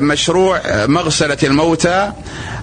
[0.00, 2.12] مشروع مغسلة الموتى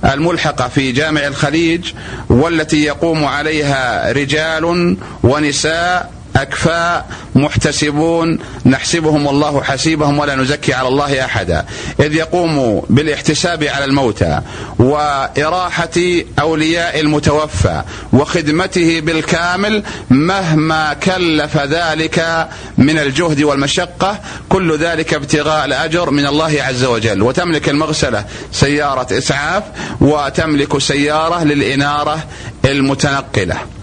[0.05, 1.91] الملحقة في جامع الخليج
[2.29, 11.65] والتي يقوم عليها رجال ونساء أكفاء محتسبون نحسبهم الله حسيبهم ولا نزكي على الله أحدا.
[11.99, 14.41] إذ يقوم بالاحتساب على الموتى
[14.79, 15.89] وإراحة
[16.39, 24.19] أولياء المتوفى وخدمته بالكامل مهما كلف ذلك من الجهد والمشقة
[24.49, 27.21] كل ذلك ابتغاء الأجر من الله عز وجل.
[27.21, 29.63] وتملك المغسلة سيارة إسعاف
[30.01, 32.23] وتملك سيارة للإنارة
[32.65, 33.80] المتنقلة.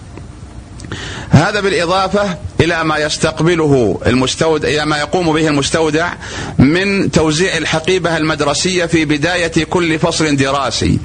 [1.31, 6.13] هذا بالإضافة إلى ما يستقبله المستودع إلى ما يقوم به المستودع
[6.59, 10.99] من توزيع الحقيبة المدرسية في بداية كل فصل دراسي.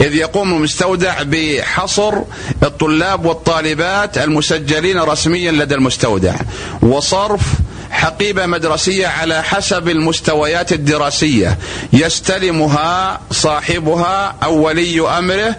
[0.00, 2.14] إذ يقوم المستودع بحصر
[2.62, 6.34] الطلاب والطالبات المسجلين رسميا لدى المستودع
[6.82, 7.40] وصرف
[7.98, 11.58] حقيبة مدرسية على حسب المستويات الدراسية.
[11.92, 15.56] يستلمها صاحبها أو ولي أمره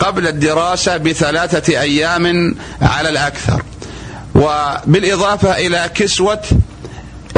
[0.00, 3.62] قبل الدراسة بثلاثة أيام على الأكثر.
[4.34, 6.40] وبالإضافة إلى كسوة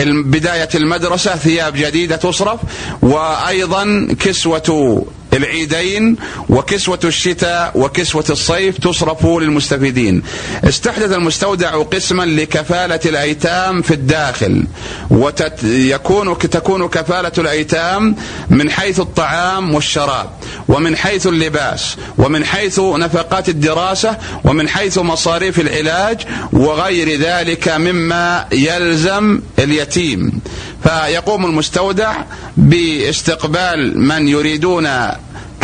[0.07, 2.61] بداية المدرسة ثياب جديدة تصرف
[3.03, 6.17] وأيضا كسوة العيدين
[6.49, 10.23] وكسوة الشتاء وكسوة الصيف تصرف للمستفيدين.
[10.65, 14.65] استحدث المستودع قسما لكفالة الأيتام في الداخل
[15.11, 18.17] ويكون تكون كفالة الأيتام
[18.51, 20.31] من حيث الطعام والشراب
[20.69, 26.21] ومن حيث اللباس ومن حيث نفقات الدراسة ومن حيث مصاريف العلاج
[26.53, 30.41] وغير ذلك مما يلزم اليتيم.
[30.83, 32.15] فيقوم المستودع
[32.57, 34.89] باستقبال من يريدون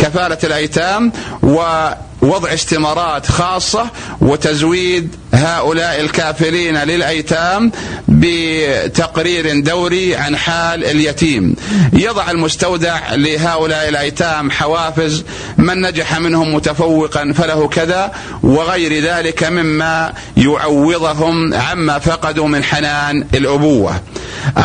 [0.01, 1.11] كفالة الأيتام
[1.43, 3.87] ووضع استمارات خاصة
[4.21, 7.71] وتزويد هؤلاء الكافلين للأيتام
[8.07, 11.55] بتقرير دوري عن حال اليتيم.
[11.93, 15.23] يضع المستودع لهؤلاء الأيتام حوافز
[15.57, 18.11] من نجح منهم متفوقا فله كذا
[18.43, 24.01] وغير ذلك مما يعوضهم عما فقدوا من حنان الأبوة.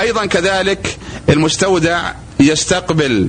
[0.00, 0.96] أيضا كذلك
[1.28, 3.28] المستودع يستقبل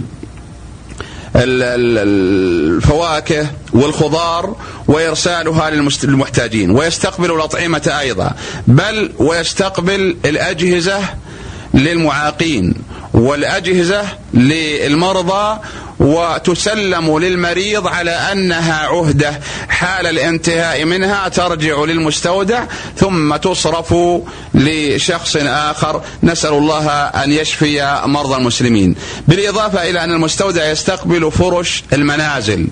[2.08, 4.56] الفواكه والخضار
[4.88, 5.70] وإرسالها
[6.04, 8.32] للمحتاجين ويستقبل الأطعمة أيضا
[8.68, 11.00] بل ويستقبل الأجهزة
[11.74, 12.74] للمعاقين
[13.14, 14.04] والأجهزة
[14.34, 15.60] للمرضى
[16.00, 19.40] وتسلم للمريض على أنها عهدة.
[19.70, 22.64] حال الانتهاء منها ترجع للمستودع
[22.98, 23.96] ثم تصرف
[24.54, 26.02] لشخص آخر.
[26.24, 28.96] نسأل الله أن يشفي مرضى المسلمين.
[29.28, 32.68] بالإضافة إلى أن المستودع يستقبل فرش المنازل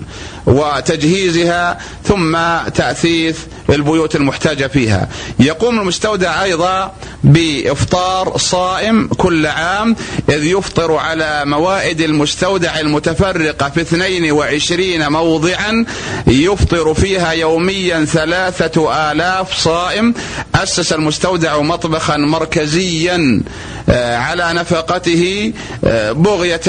[0.46, 2.38] وتجهيزها ثم
[2.74, 3.38] تأثيث
[3.70, 5.08] البيوت المحتاجة فيها.
[5.38, 6.92] يقوم المستودع أيضا
[7.24, 9.96] بإفطار صائم كل عام
[10.28, 12.80] إذ يفطر على موائد المستودع
[13.20, 15.84] المتفرقه في 22 موضعا
[16.26, 20.14] يفطر فيها يوميا ثلاثة آلاف صائم.
[20.54, 23.42] أسس المستودع مطبخا مركزيا
[23.88, 25.52] آه، على نفقته
[25.84, 26.60] آه، بغية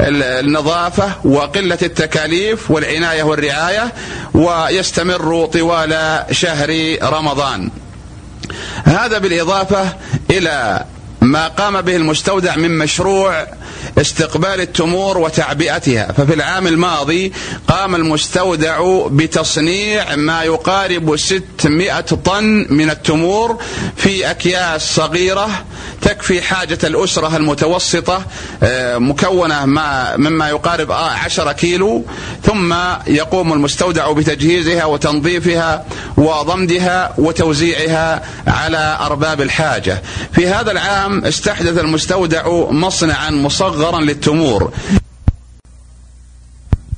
[0.00, 3.92] النظافة وقلة التكاليف والعناية والرعاية
[4.34, 7.70] ويستمر طوال شهر رمضان.
[8.84, 9.88] هذا بالإضافة
[10.30, 10.84] إلى
[11.20, 13.46] ما قام به المستودع من مشروع
[13.98, 16.12] استقبال التمور وتعبئتها.
[16.12, 17.32] ففي العام الماضي
[17.68, 23.58] قام المستودع بتصنيع ما يقارب 600 طن من التمور
[23.96, 25.48] في أكياس صغيرة
[26.02, 28.22] تكفي حاجة الأسرة المتوسطة
[28.62, 32.04] آه، مكونة ما مما يقارب 10 كيلو.
[32.46, 32.74] ثم
[33.06, 35.84] يقوم المستودع بتجهيزها وتنظيفها
[36.16, 40.02] وضمدها وتوزيعها على أرباب الحاجة.
[40.32, 44.72] في هذا العام استحدث المستودع مصنعا مصغرا للتمور.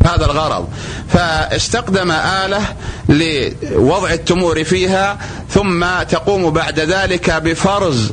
[0.07, 0.69] هذا الغرض.
[1.09, 2.77] فاستخدم آلة
[3.09, 5.19] لوضع التمور فيها
[5.51, 8.13] ثم تقوم بعد ذلك بفرز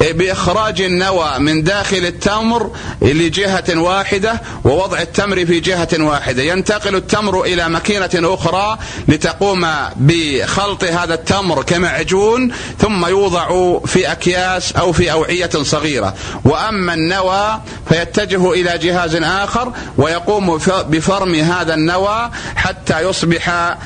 [0.00, 2.70] بإخراج النوى من داخل التمر
[3.02, 6.42] لجهة واحدة ووضع التمر في جهة واحدة.
[6.42, 8.78] ينتقل التمر إلى ماكينة أخرى
[9.08, 9.66] لتقوم
[9.96, 16.14] بخلط هذا التمر كمعجون ثم يوضع في أكياس أو في أوعية صغيرة.
[16.44, 20.56] وأما النوى فيتجه إلى جهاز آخر ويقوم
[20.88, 23.76] بفرم هذا النوى حتى يصبح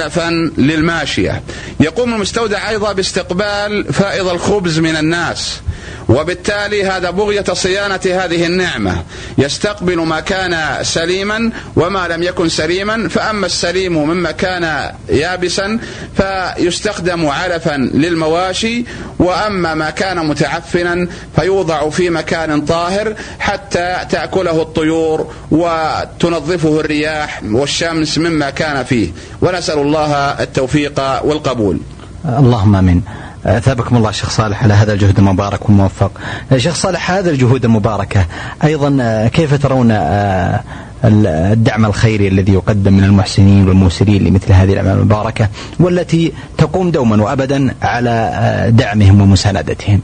[0.00, 1.42] علفا للماشية.
[1.80, 5.60] يقوم المستودع أيضا باستقبال فائض الخبز من الناس.
[6.08, 9.02] وبالتالي هذا بغية صيانة هذه النعمة.
[9.38, 15.78] يستقبل ما كان سليما وما لم يكن سليما فأما السليم مما كان يابسا
[16.16, 18.84] فيستخدم علفا للمواشي
[19.18, 28.50] وأما ما كان متعفنا فيوضع في مكان طاهر حتى تأكله الطيور وتنظفه الرياح والشمس مما
[28.50, 29.10] كان فيه.
[29.42, 31.80] ونسأل الله التوفيق والقبول.
[32.24, 33.02] اللهم آمين.
[33.46, 36.10] أثابكم الله شيخ صالح على هذا الجهد المبارك والموفق.
[36.56, 38.26] شيخ صالح هذا الجهود المباركة
[38.64, 40.62] أيضا كيف ترون آه،
[41.04, 45.48] الدعم الخيري الذي يقدم من المحسنين والموسرين لمثل هذه الأعمال المباركة
[45.80, 50.00] والتي تقوم دوما وابدا على آه، دعمهم ومساندتهم.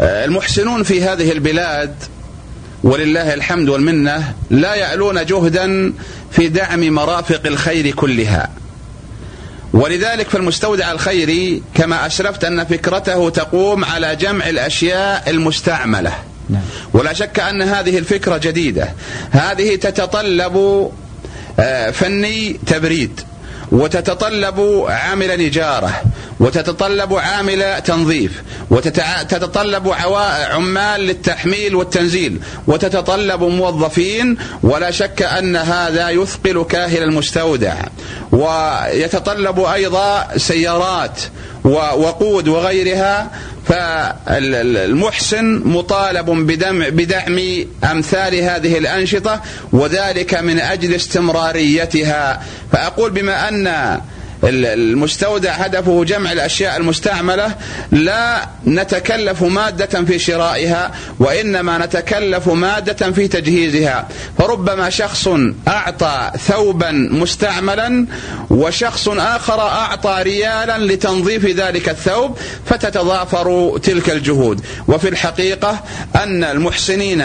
[0.00, 1.94] آه، المحسنون في هذه البلاد
[2.82, 5.92] ولله الحمد والمنة لا يعلون جهدا
[6.30, 8.48] في دعم مرافق الخير كلها.
[9.72, 16.12] ولذلك فالمستودع الخيري كما أشرفت أن فكرته تقوم على جمع الأشياء المستعملة
[16.50, 16.62] نعم.
[16.92, 18.92] ولا شك أن هذه الفكرة جديدة
[19.30, 20.88] هذه تتطلب
[21.60, 23.20] آه، فني تبريد
[23.72, 26.02] وتتطلب عامل نجارة
[26.40, 29.88] وتتطلب عامل تنظيف وتتطلب
[30.50, 37.74] عمال للتحميل والتنزيل وتتطلب موظفين ولا شك أن هذا يثقل كاهل المستودع.
[38.32, 41.20] ويتطلب أيضا سيارات
[41.64, 43.30] ووقود وغيرها
[43.68, 47.40] فالمحسن مطالب بدمع بدعم
[47.84, 49.40] أمثال هذه الأنشطة
[49.72, 52.42] وذلك من أجل استمراريتها.
[52.72, 54.00] فأقول بما أن
[54.44, 57.54] المستودع هدفه جمع الأشياء المستعملة
[57.92, 64.08] لا نتكلف مادة في شرائها وإنما نتكلف مادة في تجهيزها.
[64.38, 65.28] فربما شخص
[65.68, 68.06] أعطى ثوبا مستعملا
[68.50, 74.60] وشخص آخر أعطى ريالا لتنظيف ذلك الثوب فتتضافر تلك الجهود.
[74.88, 75.82] وفي الحقيقة
[76.16, 77.24] أن المحسنين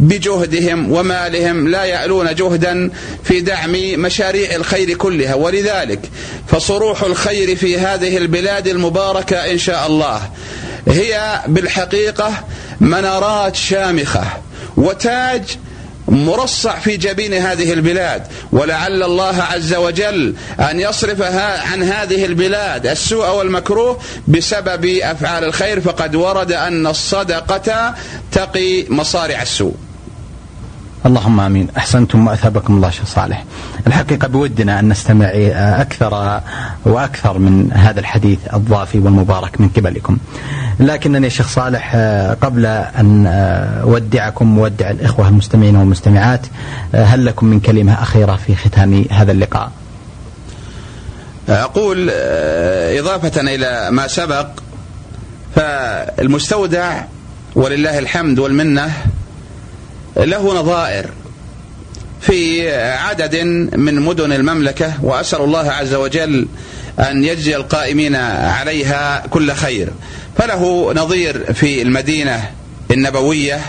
[0.00, 2.90] بجهدهم ومالهم لا يالون جهدا
[3.24, 5.34] في دعم مشاريع الخير كلها.
[5.34, 6.00] ولذلك
[6.48, 10.22] فصروح الخير في هذه البلاد المباركة إن شاء الله.
[10.88, 12.32] هي بالحقيقة
[12.80, 14.24] منارات شامخة
[14.76, 15.42] وتاج
[16.08, 18.26] مرصع في جبين هذه البلاد.
[18.52, 21.22] ولعل الله عز وجل أن يصرف
[21.72, 25.80] عن هذه البلاد السوء والمكروه بسبب أفعال الخير.
[25.80, 27.94] فقد ورد أن الصدقة
[28.32, 29.74] تقي مصارع السوء.
[31.06, 31.68] اللهم آمين.
[31.76, 33.44] أحسنتم وأثابكم الله شيخ صالح.
[33.86, 35.30] الحقيقة بودنا أن نستمع
[35.80, 36.40] أكثر
[36.84, 40.18] وأكثر من هذا الحديث الضافي والمبارك من قبلكم.
[40.80, 41.96] لكنني شيخ صالح
[42.42, 43.26] قبل أن
[43.82, 46.46] أودعكم وودع الإخوة المستمعين والمستمعات
[46.94, 49.70] هل لكم من كلمة أخيرة في ختام هذا اللقاء؟
[51.48, 52.10] أقول
[52.98, 54.46] إضافة إلى ما سبق
[55.56, 57.02] فالمستودع
[57.54, 58.90] ولله الحمد والمنة
[60.18, 61.10] له نظائر
[62.20, 63.36] في عدد
[63.76, 66.48] من مدن المملكة وأسأل الله عز وجل
[66.98, 69.88] أن يجزي القائمين عليها كل خير.
[70.38, 72.50] فله نظير في المدينة
[72.90, 73.60] النبوية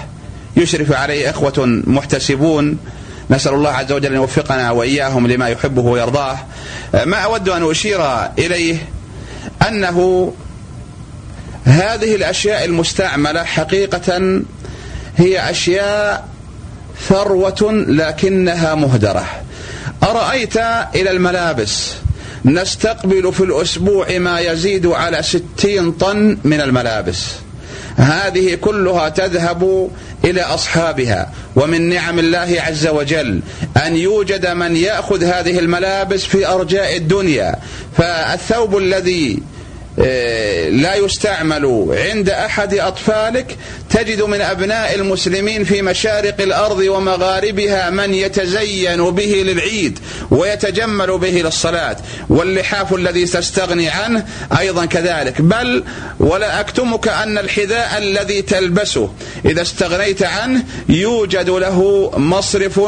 [0.57, 2.77] يشرف عليه إخوة محتسبون.
[3.29, 6.37] نسأل الله عز وجل أن يوفقنا وإياهم لما يحبه ويرضاه.
[7.05, 8.01] ما أود أن أشير
[8.39, 8.77] إليه
[9.67, 10.33] أنه
[11.65, 14.41] هذه الأشياء المستعملة حقيقة
[15.17, 16.27] هي أشياء
[17.07, 19.25] ثروة لكنها مهدرة.
[20.03, 20.57] أرأيت
[20.95, 21.93] إلى الملابس؟
[22.45, 27.25] نستقبل في الأسبوع ما يزيد على ستين طن من الملابس.
[27.95, 29.89] هذه كلها تذهب
[30.25, 31.31] إلى أصحابها.
[31.55, 33.41] ومن نعم الله عز وجل
[33.85, 37.55] أن يوجد من يأخذ هذه الملابس في أرجاء الدنيا.
[37.97, 39.39] فالثوب الذي
[40.69, 43.57] لا يستعمل عند أحد أطفالك.
[43.89, 49.99] تجد من أبناء المسلمين في مشارق الأرض ومغاربها من يتزين به للعيد
[50.31, 51.97] ويتجمل به للصلاة
[52.29, 54.25] واللحاف الذي تستغني عنه
[54.59, 55.41] أيضا كذلك.
[55.41, 55.83] بل
[56.19, 59.09] ولا أكتمك أن الحذاء الذي تلبسه
[59.45, 62.79] إذا استغنيت عنه يوجد له مصرف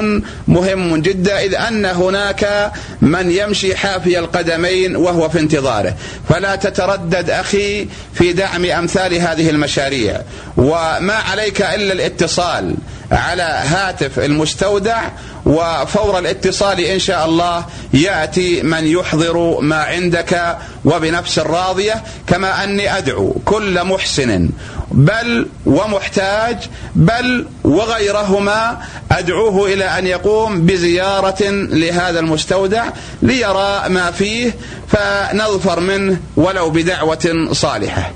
[0.47, 2.71] مهم جدا إذ أن هناك
[3.01, 5.95] من يمشي حافي القدمين وهو في انتظاره.
[6.29, 10.21] فلا تتردد أخي في دعم أمثال هذه المشاريع.
[10.57, 12.75] وما عليك إلا الاتصال
[13.11, 15.01] على هاتف المستودع
[15.45, 23.35] وفور الاتصال إن شاء الله يأتي من يحضر ما عندك وبنفس راضيه كما أني أدعو
[23.45, 24.49] كل محسن
[24.91, 26.57] بل ومحتاج
[26.95, 28.77] بل وغيرهما
[29.11, 32.85] أدعوه إلى أن يقوم بزيارة لهذا المستودع
[33.21, 34.55] ليرى ما فيه
[34.87, 38.11] فنظفر منه ولو بدعوة صالحة.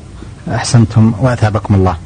[0.48, 1.98] أحسنتم وأثابكم الله.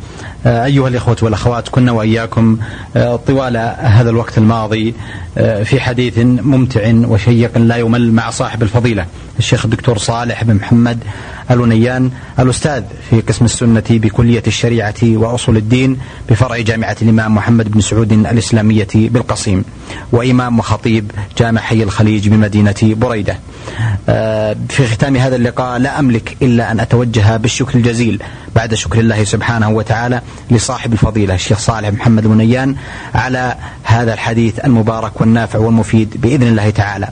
[0.45, 2.57] آه، أيها الإخوة والأخوات كنا وإياكم
[2.95, 4.93] آه، طوال هذا الوقت الماضي
[5.37, 9.05] آه، في حديث ممتع وشيق لا يمل مع صاحب الفضيلة
[9.39, 10.99] الشيخ الدكتور صالح بن محمد
[11.51, 15.97] الونيان الأستاذ في قسم السنة بكلية الشريعة وأصول الدين
[16.29, 19.63] بفرع جامعة الإمام محمد بن سعود الإسلامية بالقصيم
[20.11, 23.39] وإمام وخطيب جامع حي الخليج بمدينة بريدة.
[24.69, 28.21] في ختام هذا اللقاء لا أملك إلا أن أتوجه بالشكر الجزيل
[28.55, 30.21] بعد شكر الله سبحانه وتعالى
[30.51, 32.75] لصاحب الفضيلة الشيخ صالح محمد الونيان
[33.15, 37.09] على هذا الحديث المبارك والنافع والمفيد بإذن الله تعالى.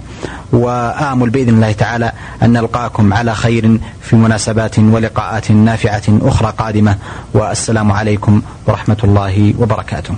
[0.51, 2.11] وآمل بإذن الله تعالى
[2.43, 6.97] أن نلقاكم على خير في مناسبات ولقاءات نافعة أخرى قادمة.
[7.33, 10.15] والسلام عليكم ورحمة الله وبركاته.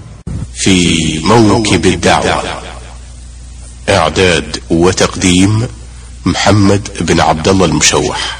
[0.54, 2.44] في موكب الدعوة
[3.90, 5.68] إعداد وتقديم
[6.26, 8.39] محمد بن عبد الله المشوح.